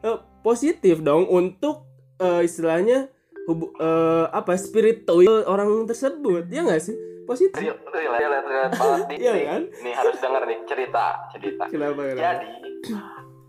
[0.00, 1.84] Uh, positif dong untuk
[2.16, 3.12] uh, istilahnya
[3.44, 6.48] hubu, uh, apa spiritual orang tersebut.
[6.48, 6.96] Ya nggak sih?
[7.28, 7.60] Positif.
[7.60, 9.62] Relate relate banget nih, ya kan?
[9.70, 11.04] nih harus denger nih cerita
[11.36, 11.64] cerita.
[11.68, 12.18] Kenapa, kenapa?
[12.18, 12.48] jadi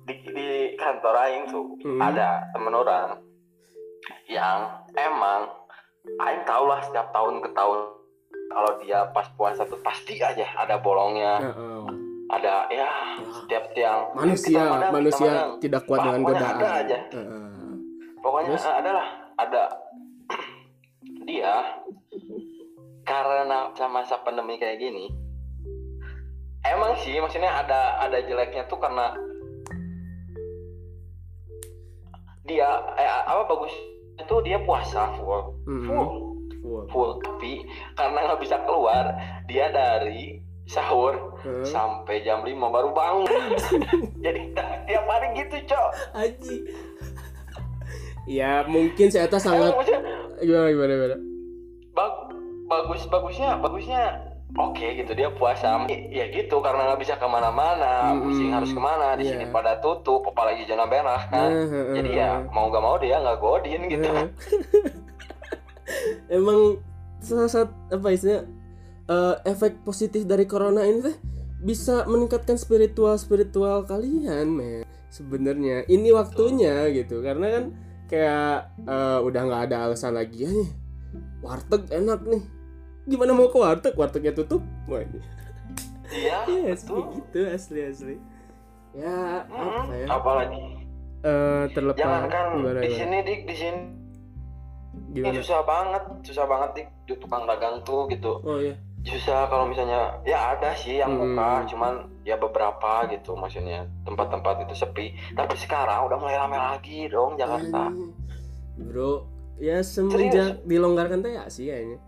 [0.06, 2.00] di, di kantor Aing tuh hmm.
[2.04, 3.10] ada temen orang
[4.28, 5.50] yang emang
[6.02, 7.78] Aing tau lah setiap tahun ke tahun
[8.52, 11.54] kalau dia pas puasa tuh pasti aja ada bolongnya.
[11.54, 11.88] Uh.
[12.32, 12.90] ada ya, ya.
[13.44, 14.08] setiap tiang.
[14.16, 16.58] Manusia manusia tidak kuat dengan godaan.
[16.64, 16.98] ada aja.
[17.12, 17.74] Uh, uh.
[18.24, 18.66] pokoknya Terus?
[18.72, 19.64] adalah ada
[21.28, 21.54] dia
[23.04, 25.12] karena masa pandemi kayak gini
[26.66, 29.14] emang sih maksudnya ada ada jeleknya tuh karena
[32.46, 33.74] dia eh, apa bagus
[34.32, 35.60] itu dia puasa full.
[35.68, 35.84] Hmm.
[35.84, 36.08] full.
[36.64, 37.12] Full, full.
[37.20, 37.68] tapi
[38.00, 39.12] karena nggak bisa keluar
[39.52, 40.40] dia dari
[40.72, 41.68] sahur hmm.
[41.68, 43.28] sampai jam 5 baru bangun.
[44.24, 44.56] Jadi
[44.88, 45.90] tiap hari gitu cok.
[46.16, 46.56] Aji.
[48.24, 49.76] Ya mungkin saya tak sangat
[50.40, 51.18] gimana gimana gimana?
[51.92, 52.14] Bag
[52.72, 55.12] bagus bagusnya bagusnya oke okay, gitu.
[55.16, 55.86] Dia puasa.
[55.88, 58.12] Ya gitu karena nggak bisa ke mana-mana.
[58.12, 59.16] Hmm, pusing harus ke mana?
[59.16, 59.40] Di yeah.
[59.40, 61.22] sini pada tutup apalagi zona merah.
[61.32, 64.10] Kan uh, uh, jadi ya mau nggak mau dia nggak godin gitu.
[64.10, 64.30] Uh.
[66.38, 66.80] emang
[67.22, 68.48] salah satu apa istilahnya
[69.12, 71.18] uh, efek positif dari corona ini teh
[71.62, 74.84] bisa meningkatkan spiritual spiritual kalian men.
[75.12, 77.20] Sebenarnya ini waktunya gitu.
[77.20, 77.64] Karena kan
[78.08, 80.72] kayak uh, udah nggak ada alasan lagi ya nih.
[81.44, 82.61] Warteg enak nih
[83.06, 83.94] gimana mau ke warteg?
[83.98, 84.62] Wartegnya tutup?
[84.86, 85.02] Wah
[86.12, 88.16] iya yes, gitu asli asli.
[88.92, 90.08] Ya hmm, apa ya?
[90.12, 90.64] Apalagi?
[91.22, 92.02] Uh, terlepas.
[92.02, 93.82] Jangan kan gimana, di sini dik di sini.
[95.16, 95.34] Gimana?
[95.40, 98.44] Susah banget, susah banget dik di tukang dagang tuh gitu.
[98.44, 98.76] Oh iya.
[99.08, 101.22] Susah kalau misalnya ya ada sih yang hmm.
[101.34, 101.94] buka cuman
[102.28, 103.88] ya beberapa gitu maksudnya.
[104.04, 105.16] Tempat-tempat itu sepi.
[105.32, 107.88] Tapi sekarang udah mulai rame lagi dong Jakarta.
[107.88, 108.12] Hmm.
[108.82, 109.30] bro
[109.62, 112.02] ya semenjak dilonggarkan teh ya sih kayaknya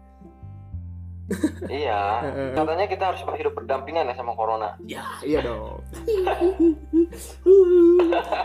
[1.71, 2.19] iya.
[2.51, 4.75] Katanya kita harus hidup berdampingan ya sama corona.
[4.83, 5.79] Ya iya dong.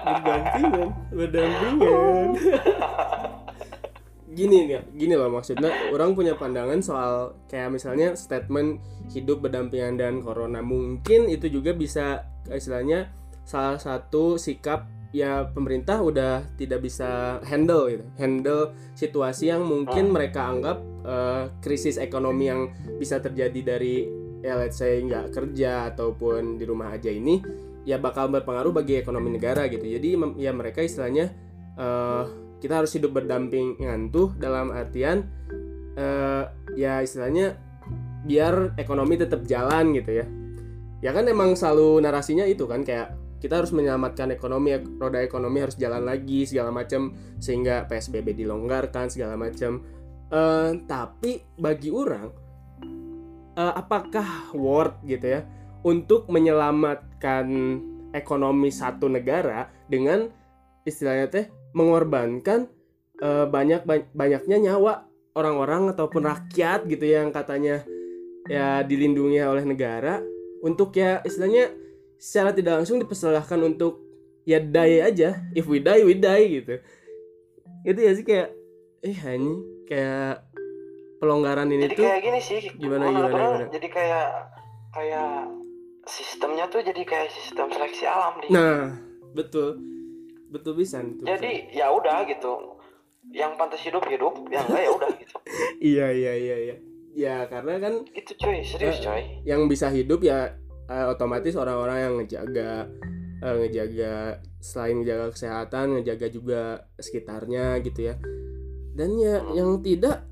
[0.06, 2.26] Berdampingan berdampingan.
[4.28, 8.78] Gini nih gini loh maksudnya orang punya pandangan soal kayak misalnya statement
[9.10, 10.62] hidup berdampingan dan corona.
[10.62, 13.10] Mungkin itu juga bisa istilahnya
[13.42, 18.04] salah satu sikap ya pemerintah udah tidak bisa handle gitu.
[18.20, 24.04] Handle situasi yang mungkin mereka anggap uh, krisis ekonomi yang bisa terjadi dari
[24.44, 27.42] ya let's say nggak kerja ataupun di rumah aja ini
[27.82, 29.84] ya bakal berpengaruh bagi ekonomi negara gitu.
[29.84, 31.32] Jadi ya mereka istilahnya
[31.80, 32.24] uh,
[32.60, 35.24] kita harus hidup berdampingan tuh dalam artian
[35.96, 36.44] uh,
[36.76, 37.56] ya istilahnya
[38.28, 40.26] biar ekonomi tetap jalan gitu ya.
[40.98, 45.78] Ya kan emang selalu narasinya itu kan kayak kita harus menyelamatkan ekonomi roda ekonomi harus
[45.78, 49.82] jalan lagi segala macam sehingga psbb dilonggarkan segala macam
[50.30, 52.28] uh, tapi bagi orang
[53.54, 55.40] uh, apakah worth gitu ya
[55.86, 57.46] untuk menyelamatkan
[58.10, 60.26] ekonomi satu negara dengan
[60.82, 61.46] istilahnya teh
[61.76, 62.66] mengorbankan
[63.22, 65.06] uh, banyak banyaknya nyawa
[65.38, 67.86] orang-orang ataupun rakyat gitu yang katanya
[68.48, 70.18] ya dilindungi oleh negara
[70.64, 71.70] untuk ya istilahnya
[72.18, 74.02] secara tidak langsung dipersilahkan untuk
[74.42, 75.38] ya die aja.
[75.54, 76.82] If we die we die gitu.
[77.86, 78.52] Itu ya sih kayak
[79.06, 79.54] eh hanya
[79.86, 80.48] kayak
[81.22, 83.66] pelonggaran ini jadi tuh kayak gini sih gimana gimana, gimana?
[83.74, 84.28] jadi kayak
[84.94, 85.30] kayak
[86.06, 88.50] sistemnya tuh jadi kayak sistem seleksi alam nih.
[88.50, 88.82] Nah
[89.34, 89.78] betul.
[90.48, 92.80] Betul bisa jadi ya udah gitu.
[93.28, 94.34] Yang pantas hidup hidup.
[94.48, 95.36] Yang enggak ya udah gitu.
[95.78, 96.76] Iya iya iya iya.
[97.14, 98.62] Ya karena kan itu coy.
[98.64, 99.22] Serius uh, coy.
[99.46, 100.56] yang bisa hidup ya
[100.88, 102.88] uh, otomatis orang-orang yang ngejaga
[103.44, 106.62] uh, ngejaga selain ngejaga kesehatan ngejaga juga
[106.98, 108.14] sekitarnya gitu ya.
[108.96, 110.26] Dan ya yang tidak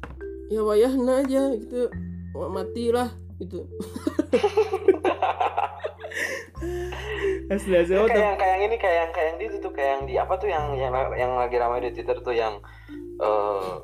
[0.50, 1.92] ya wayahna aja gitu.
[2.34, 3.64] Matilah gitu.
[7.46, 10.02] Asli asli kayak yang kayak ini kayak yang kayak yang di itu tuh kayak yang
[10.08, 12.58] di apa tuh yang yang yang lagi ramai di twitter tuh yang
[13.22, 13.78] uh,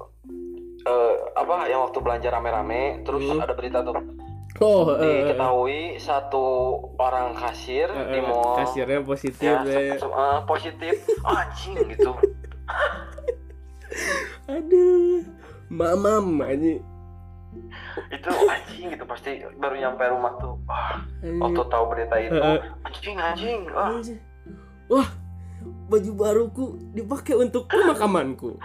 [0.82, 3.38] uh, apa yang waktu belanja rame-rame terus hmm.
[3.38, 3.94] ada berita tuh
[4.60, 8.60] Oh, uh, diketahui satu orang kasir uh, di mall.
[8.60, 9.96] kasirnya positif ya, ya.
[9.96, 11.08] Uh, positif.
[11.24, 12.12] Oh, anjing gitu.
[14.52, 15.24] Aduh
[15.72, 16.84] mamam anjing
[18.12, 19.04] itu anjing gitu.
[19.08, 20.60] Pasti baru nyampe rumah tuh.
[20.68, 22.36] Wah waktu tahu berita itu
[22.84, 23.96] anjing anjing wah.
[24.92, 25.08] Wah
[25.62, 26.64] baju baruku
[26.96, 28.56] dipakai untuk pemakamanku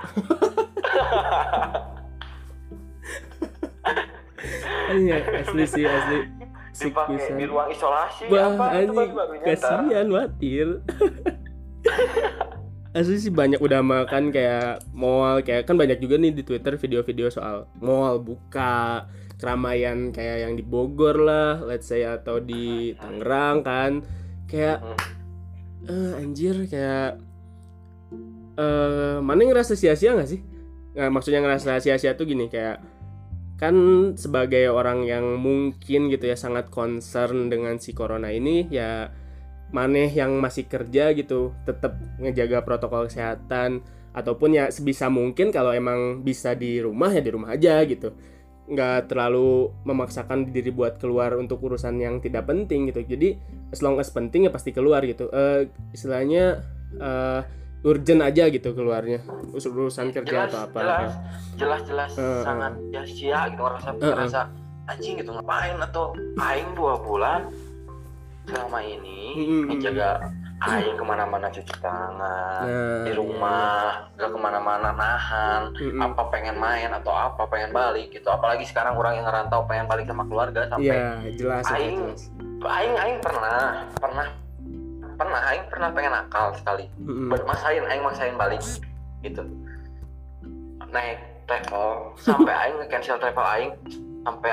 [4.87, 6.19] Iya, asli sih asli.
[6.77, 9.45] Dipakai di ruang isolasi Bah, apa itu baru-barunya.
[9.49, 10.67] Kasihan, watir.
[12.97, 17.29] asli sih banyak udah makan kayak mall kayak kan banyak juga nih di Twitter video-video
[17.29, 19.05] soal mall buka
[19.37, 23.91] keramaian kayak yang di Bogor lah let's say atau di Tangerang kan
[24.49, 24.81] kayak
[25.85, 27.21] uh, anjir kayak
[28.57, 30.41] uh, mana ngerasa sia-sia nggak sih
[30.97, 32.81] nah, maksudnya ngerasa sia-sia tuh gini kayak
[33.57, 33.73] kan
[34.13, 39.09] sebagai orang yang mungkin gitu ya sangat concern dengan si corona ini ya
[39.73, 43.83] maneh yang masih kerja gitu tetap ngejaga protokol kesehatan.
[44.17, 48.13] Ataupun ya sebisa mungkin kalau emang bisa di rumah ya di rumah aja gitu.
[48.65, 53.05] Nggak terlalu memaksakan diri buat keluar untuk urusan yang tidak penting gitu.
[53.05, 53.37] Jadi
[53.69, 55.29] as long as penting ya pasti keluar gitu.
[55.29, 56.65] Uh, istilahnya
[56.97, 57.45] uh,
[57.87, 59.23] urgent aja gitu keluarnya
[59.55, 61.11] urusan kerja jelas, atau apa jelas
[61.55, 64.41] jelas jelas uh, sangat sia-sia gitu ngerasa uh, ngerasa
[64.87, 67.47] anjing gitu ngapain atau aing dua bulan
[68.47, 69.63] selama ini mm-hmm.
[69.67, 70.09] menjaga
[70.57, 72.17] aing ke mana-mana cuci tangan
[72.65, 74.25] nah, di rumah iya.
[74.25, 76.01] gak ke mana-mana nahan mm-hmm.
[76.01, 80.07] apa pengen main atau apa pengen balik gitu apalagi sekarang orang yang ngerantau pengen balik
[80.09, 82.31] sama keluarga sampai yeah, jelas, aing jelas.
[82.63, 84.27] aing aing pernah pernah
[85.17, 87.33] pernah aing pernah pengen nakal sekali mm-hmm.
[87.43, 88.61] masain aing masain balik
[89.25, 89.43] gitu
[90.93, 93.73] naik travel sampai aing cancel travel aing
[94.23, 94.51] sampai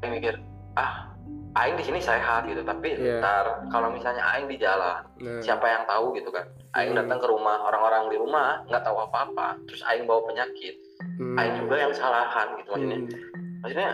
[0.00, 0.34] aing mikir
[0.78, 1.12] ah
[1.52, 3.20] aing di sini sehat gitu tapi yeah.
[3.20, 5.40] ntar kalau misalnya aing di jalan nah.
[5.44, 6.48] siapa yang tahu gitu kan
[6.80, 7.04] aing hmm.
[7.04, 10.80] datang ke rumah orang-orang di rumah nggak tahu apa-apa terus aing bawa penyakit
[11.20, 11.36] hmm.
[11.36, 13.60] aing juga yang salahan gitu maksudnya hmm.
[13.60, 13.90] maksudnya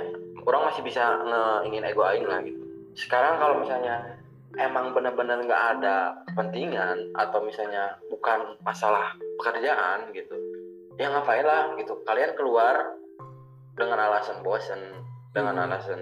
[0.47, 2.63] orang masih bisa ngeingin ego aing lah gitu
[2.95, 4.19] sekarang kalau misalnya
[4.59, 10.35] emang benar-benar nggak ada kepentingan atau misalnya bukan masalah pekerjaan gitu
[10.99, 12.03] ya ngapain lah gitu.
[12.03, 12.99] Kalian keluar
[13.79, 14.83] dengan alasan bosen
[15.31, 15.65] dengan hmm.
[15.71, 16.01] alasan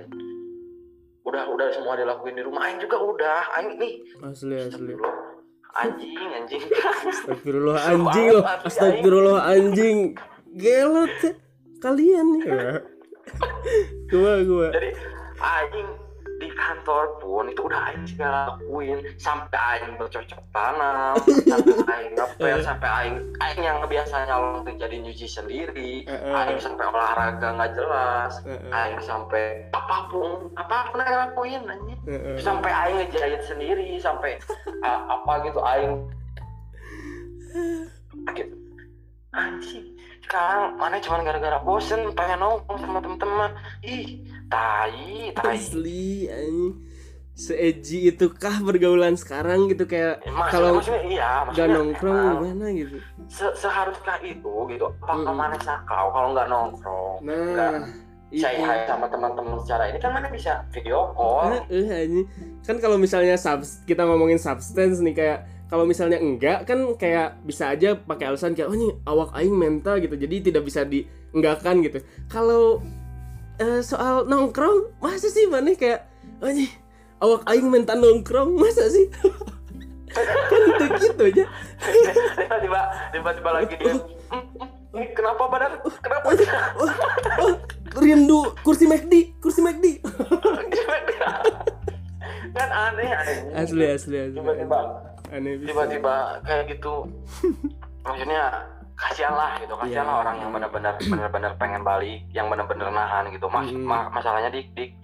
[1.28, 2.66] udah udah semua dilakuin di rumah.
[2.66, 3.94] Aing juga udah aing nih.
[4.24, 4.96] Asli asli.
[5.76, 6.64] Anjing anjing.
[7.12, 8.26] Astagfirullah anjing.
[8.32, 10.16] loh astagfirullah anjing.
[10.56, 11.12] Gelot
[11.84, 12.44] kalian nih.
[14.10, 14.68] Gua gua.
[14.72, 14.90] Jadi
[15.36, 16.05] anjing
[16.46, 19.02] di kantor pun itu udah aing segala lakuin.
[19.18, 21.14] Sampai aing bercocok tanam
[21.50, 27.58] sampai aing ngepel sampai aing aing yang biasanya waktu jadi nyuci sendiri aing sampai olahraga
[27.58, 31.94] nggak jelas aing sampai apa pun apa pun aing lakuin aja
[32.38, 34.38] sampai aing ngejahit sendiri sampai
[34.86, 35.94] apa gitu aing
[38.34, 38.54] gitu.
[39.36, 43.50] Anjing sekarang mana cuma gara-gara bosen pengen nongkrong sama teman-teman
[43.86, 44.18] ih
[44.50, 45.56] tai tai.
[45.56, 46.86] Asli anjing.
[47.36, 52.96] Seeji itu kah pergaulan sekarang gitu kayak kalau iya, nggak nongkrong uh, gimana gitu?
[53.28, 55.36] se seharuskah itu gitu apa hmm.
[55.36, 57.92] mana sakau kalau nggak nongkrong nah gak,
[58.40, 61.60] saya hai sama teman-teman secara ini kan mana bisa video call?
[61.68, 62.24] Eh, uh,
[62.64, 65.38] kan kalau misalnya subs kita ngomongin substance nih kayak
[65.70, 69.98] kalau misalnya enggak kan kayak bisa aja pakai alasan kayak oh ini awak aing mental
[70.02, 70.14] gitu.
[70.18, 72.02] Jadi tidak bisa dienggakkan gitu.
[72.26, 72.82] Kalau
[73.60, 76.08] uh, soal nongkrong masa sih mana kayak
[76.40, 76.68] oh ini
[77.20, 79.08] awak aing mental nongkrong masa sih?
[80.16, 81.44] Kan itu gitu aja.
[82.40, 82.80] Tiba-tiba
[83.12, 83.74] tiba-tiba lagi.
[83.76, 83.94] Dia
[84.96, 85.76] ini kenapa badan?
[86.00, 86.26] Kenapa?
[86.80, 86.88] oh,
[87.44, 87.52] oh,
[88.00, 90.00] rindu kursi McD kursi McD
[92.56, 93.38] kan aneh aneh.
[93.52, 94.36] Asli asli asli.
[94.40, 94.80] Tiba-tiba.
[95.68, 97.04] Tiba-tiba kayak gitu.
[98.00, 98.64] Maksudnya
[98.96, 100.20] kasihan lah gitu kasihan yeah.
[100.24, 103.46] orang yang benar-benar benar-benar pengen balik yang benar-benar nahan gitu.
[103.52, 103.84] Mas mm.
[103.84, 104.96] ma masalahnya dik dik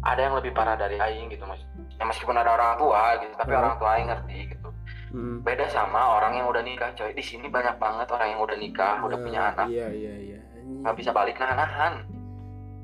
[0.00, 1.60] ada yang lebih parah dari aing gitu mas.
[2.00, 3.60] Ya meskipun ada orang tua gitu tapi mm.
[3.60, 4.68] orang tua aing ngerti gitu.
[5.08, 5.40] Mm.
[5.40, 7.12] beda sama orang yang udah nikah coy.
[7.12, 9.66] Di sini banyak banget orang yang udah nikah uh, udah punya anak.
[9.68, 10.38] iya iya iya.
[10.64, 12.08] Nggak bisa balik nahan-nahan.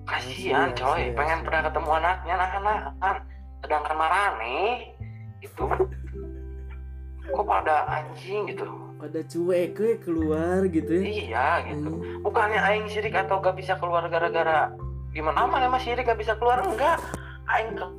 [0.05, 1.01] Kasihan iya, coy.
[1.09, 1.45] iya, pengen iya.
[1.49, 3.17] pernah ketemu anaknya nahan-nahan.
[3.65, 4.61] Sedangkan marane
[5.41, 5.65] itu
[7.33, 11.03] kok pada anjing gitu pada cuek we keluar gitu ya?
[11.05, 11.93] Iya gitu.
[11.93, 12.25] Hmm.
[12.25, 14.73] bukannya aing sirik atau gak bisa keluar gara-gara
[15.13, 15.45] gimana?
[15.45, 16.65] Aman emang sirik gak bisa keluar?
[16.65, 16.97] Enggak.
[17.45, 17.97] Aing ke-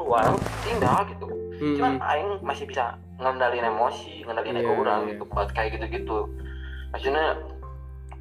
[0.00, 0.24] keluar
[0.64, 1.28] tinggal gitu.
[1.62, 1.76] Mm-mm.
[1.78, 5.08] cuman aing masih bisa ngendalin emosi ngendalin Iya, ego orang iya.
[5.14, 6.18] gitu buat kayak gitu-gitu.
[6.90, 7.38] Maksudnya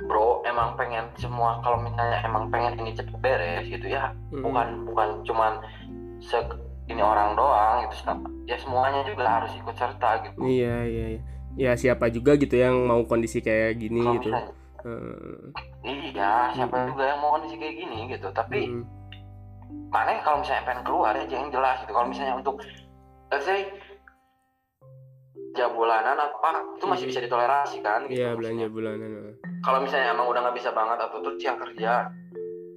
[0.04, 4.44] bro emang pengen semua kalau misalnya emang pengen ini cepet beres gitu ya Mm-mm.
[4.46, 5.54] bukan bukan cuman
[6.20, 6.38] se
[6.92, 8.04] ini orang doang gitu
[8.46, 10.38] ya semuanya juga harus ikut serta gitu.
[10.44, 11.22] Iya iya iya
[11.60, 14.30] ya siapa juga gitu yang mau kondisi kayak gini kalau gitu.
[14.32, 15.42] misalnya Heeh.
[15.86, 16.90] iya siapa Mm-mm.
[16.94, 18.28] juga yang mau kondisi kayak gini gitu.
[18.34, 18.84] Tapi Mm-mm.
[19.94, 21.92] mana kalau misalnya pengen keluar ya jangan jelas gitu.
[21.94, 22.56] Kalau misalnya untuk
[23.30, 23.70] let's say
[25.82, 29.34] bulanan apa itu masih bisa ditolerasi kan gitu, iya belanja bulanan
[29.66, 31.92] kalau misalnya emang udah nggak bisa banget atau tuh yang kerja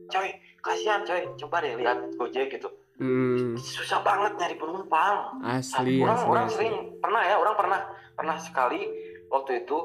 [0.08, 0.28] coy
[0.64, 6.30] kasihan coy coba deh lihat gojek gitu Mm, susah banget nyari penumpang asli orang asli,
[6.30, 6.54] orang asli.
[6.54, 7.80] sering pernah ya orang pernah
[8.14, 8.86] pernah sekali
[9.26, 9.78] waktu itu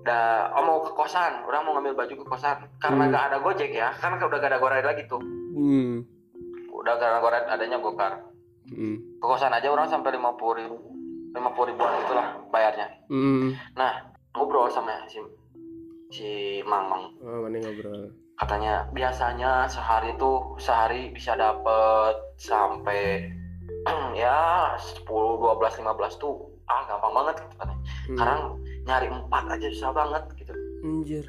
[0.00, 1.44] udah oh, mau ke kosan.
[1.44, 2.56] Orang mau ngambil baju ke kosan.
[2.80, 3.10] Karena Hmm.
[3.12, 5.20] nggak ada gojek ya karena udah gak ada goreng lagi tuh.
[5.20, 6.00] Hmm,
[6.72, 8.12] udah gak ada goreng adanya gokar.
[8.72, 10.76] Hmm, ke kosan aja orang sampai lima puluh ribu
[11.36, 12.88] lima puluh ribuan itulah bayarnya.
[13.12, 13.52] Hmm.
[14.30, 15.18] ngobrol sama si
[16.08, 16.30] si
[16.62, 18.14] Mamang Oh, mana ngobrol.
[18.38, 23.28] katanya biasanya sehari tuh sehari bisa dapet sampai
[24.16, 25.84] ya 10, 12, 15
[26.16, 26.34] tuh
[26.64, 27.76] ah gampang banget gitu katanya.
[27.76, 28.08] Hmm.
[28.10, 28.40] Sekarang
[28.82, 30.52] nyari empat aja susah banget gitu.
[30.80, 31.24] Anjir,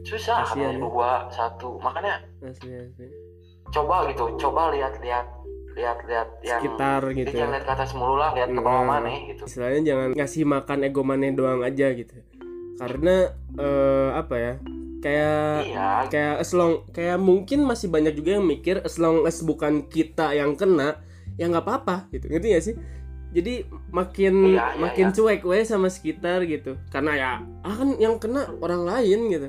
[0.00, 0.78] Susah katanya ya.
[0.78, 1.76] dua satu.
[1.78, 3.08] Makanya asli asli.
[3.68, 5.26] coba gitu, coba lihat-lihat
[5.74, 7.28] lihat-lihat yang Sekitar gitu.
[7.30, 7.54] jangan ya.
[7.54, 8.90] lihat ke atas mulu lah, lihat ke bawah Hmm.
[8.90, 9.42] mana gitu.
[9.44, 12.14] Istilahnya jangan ngasih makan ego maneh doang aja gitu.
[12.76, 14.54] Karena eh, apa ya?
[14.98, 19.38] Kayak Iya, kayak as long kayak mungkin masih banyak juga yang mikir as long as
[19.46, 20.98] bukan kita yang kena
[21.38, 22.26] ya nggak apa-apa gitu.
[22.26, 22.76] Ngerti gak sih?
[23.28, 23.62] Jadi
[23.94, 25.14] makin Iya, iya, makin iya.
[25.14, 26.74] cuek we sama sekitar gitu.
[26.90, 27.30] Karena ya
[27.62, 29.48] ah kan yang kena orang lain gitu.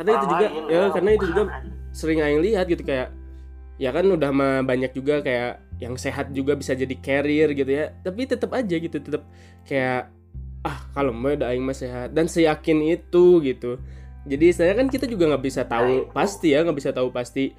[0.00, 1.42] Karena itu orang juga lain, ya ya, karena itu juga
[1.92, 2.82] sering aing lihat gitu.
[2.86, 3.08] Kayak
[3.76, 7.92] ya kan udah mah banyak juga kayak yang sehat juga bisa jadi carrier gitu ya.
[8.00, 8.96] Tapi tetap aja gitu.
[8.96, 9.28] Tetap
[9.68, 10.08] kayak
[10.64, 12.16] ah kalau mau udah aing mah sehat.
[12.16, 13.76] Dan seyakin itu gitu
[14.22, 17.52] jadi saya kan kita juga nggak bisa tahu Nah, pasti ya nggak bisa tahu pasti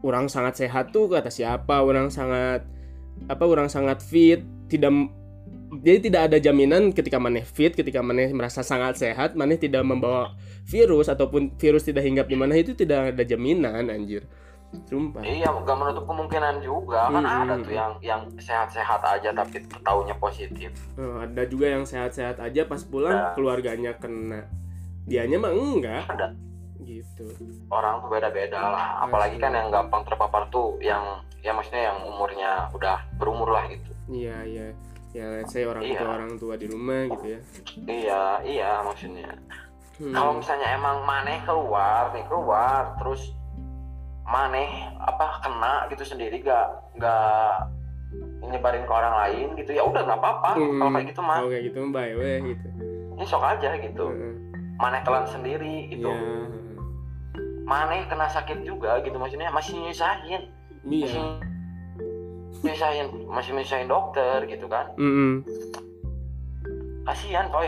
[0.00, 2.64] orang sangat sehat tuh kata siapa orang sangat
[3.26, 4.40] apa orang sangat fit
[4.70, 4.90] tidak
[5.84, 10.32] jadi tidak ada jaminan ketika maneh fit ketika maneh merasa sangat sehat maneh tidak membawa
[10.64, 14.24] virus ataupun virus tidak hinggap di mana itu tidak ada jaminan anjir.
[14.84, 15.24] Sumpah.
[15.24, 17.08] Iya, gak menutup kemungkinan juga.
[17.08, 20.68] Kan Hmm, ada tuh yang yang sehat-sehat aja tapi taunya positif.
[21.00, 23.32] Oh, ada juga yang sehat-sehat aja pas pulang Ya.
[23.32, 24.44] keluarganya kena
[25.08, 26.28] dianya mah enggak Ada
[26.78, 27.26] gitu
[27.68, 28.86] orang tuh beda-beda lah.
[29.02, 33.90] Apalagi kan yang gampang terpapar tuh yang ya maksudnya yang umurnya udah berumur lah gitu.
[34.08, 34.66] iya iya
[35.10, 35.98] ya let's say orang Iya.
[35.98, 37.40] tua orang tua di rumah gitu ya
[37.84, 39.30] Iya, iya maksudnya.
[39.96, 40.12] Hmm.
[40.12, 43.32] Kalau misalnya emang maneh keluar nih keluar terus
[44.22, 47.64] maneh apa kena gitu sendiri gak gak
[48.42, 50.78] nyebarin ke orang lain gitu ya udah nggak apa-apa Hmm.
[50.78, 52.66] kalau kayak gitu mah kalau kayak gitu bye weh gitu
[53.14, 54.34] ini sok aja gitu Heeh.
[54.78, 56.08] Maneh telan sendiri gitu.
[56.08, 56.56] Iya.
[57.68, 59.20] maneh kena sakit juga gitu.
[59.20, 60.48] Maksudnya masih nyusahin.
[60.88, 61.04] Iya.
[61.04, 64.88] Masih nyusahin masih nyusahin dokter gitu kan.
[64.96, 65.44] Mm-mm.
[67.08, 67.64] kasihan coy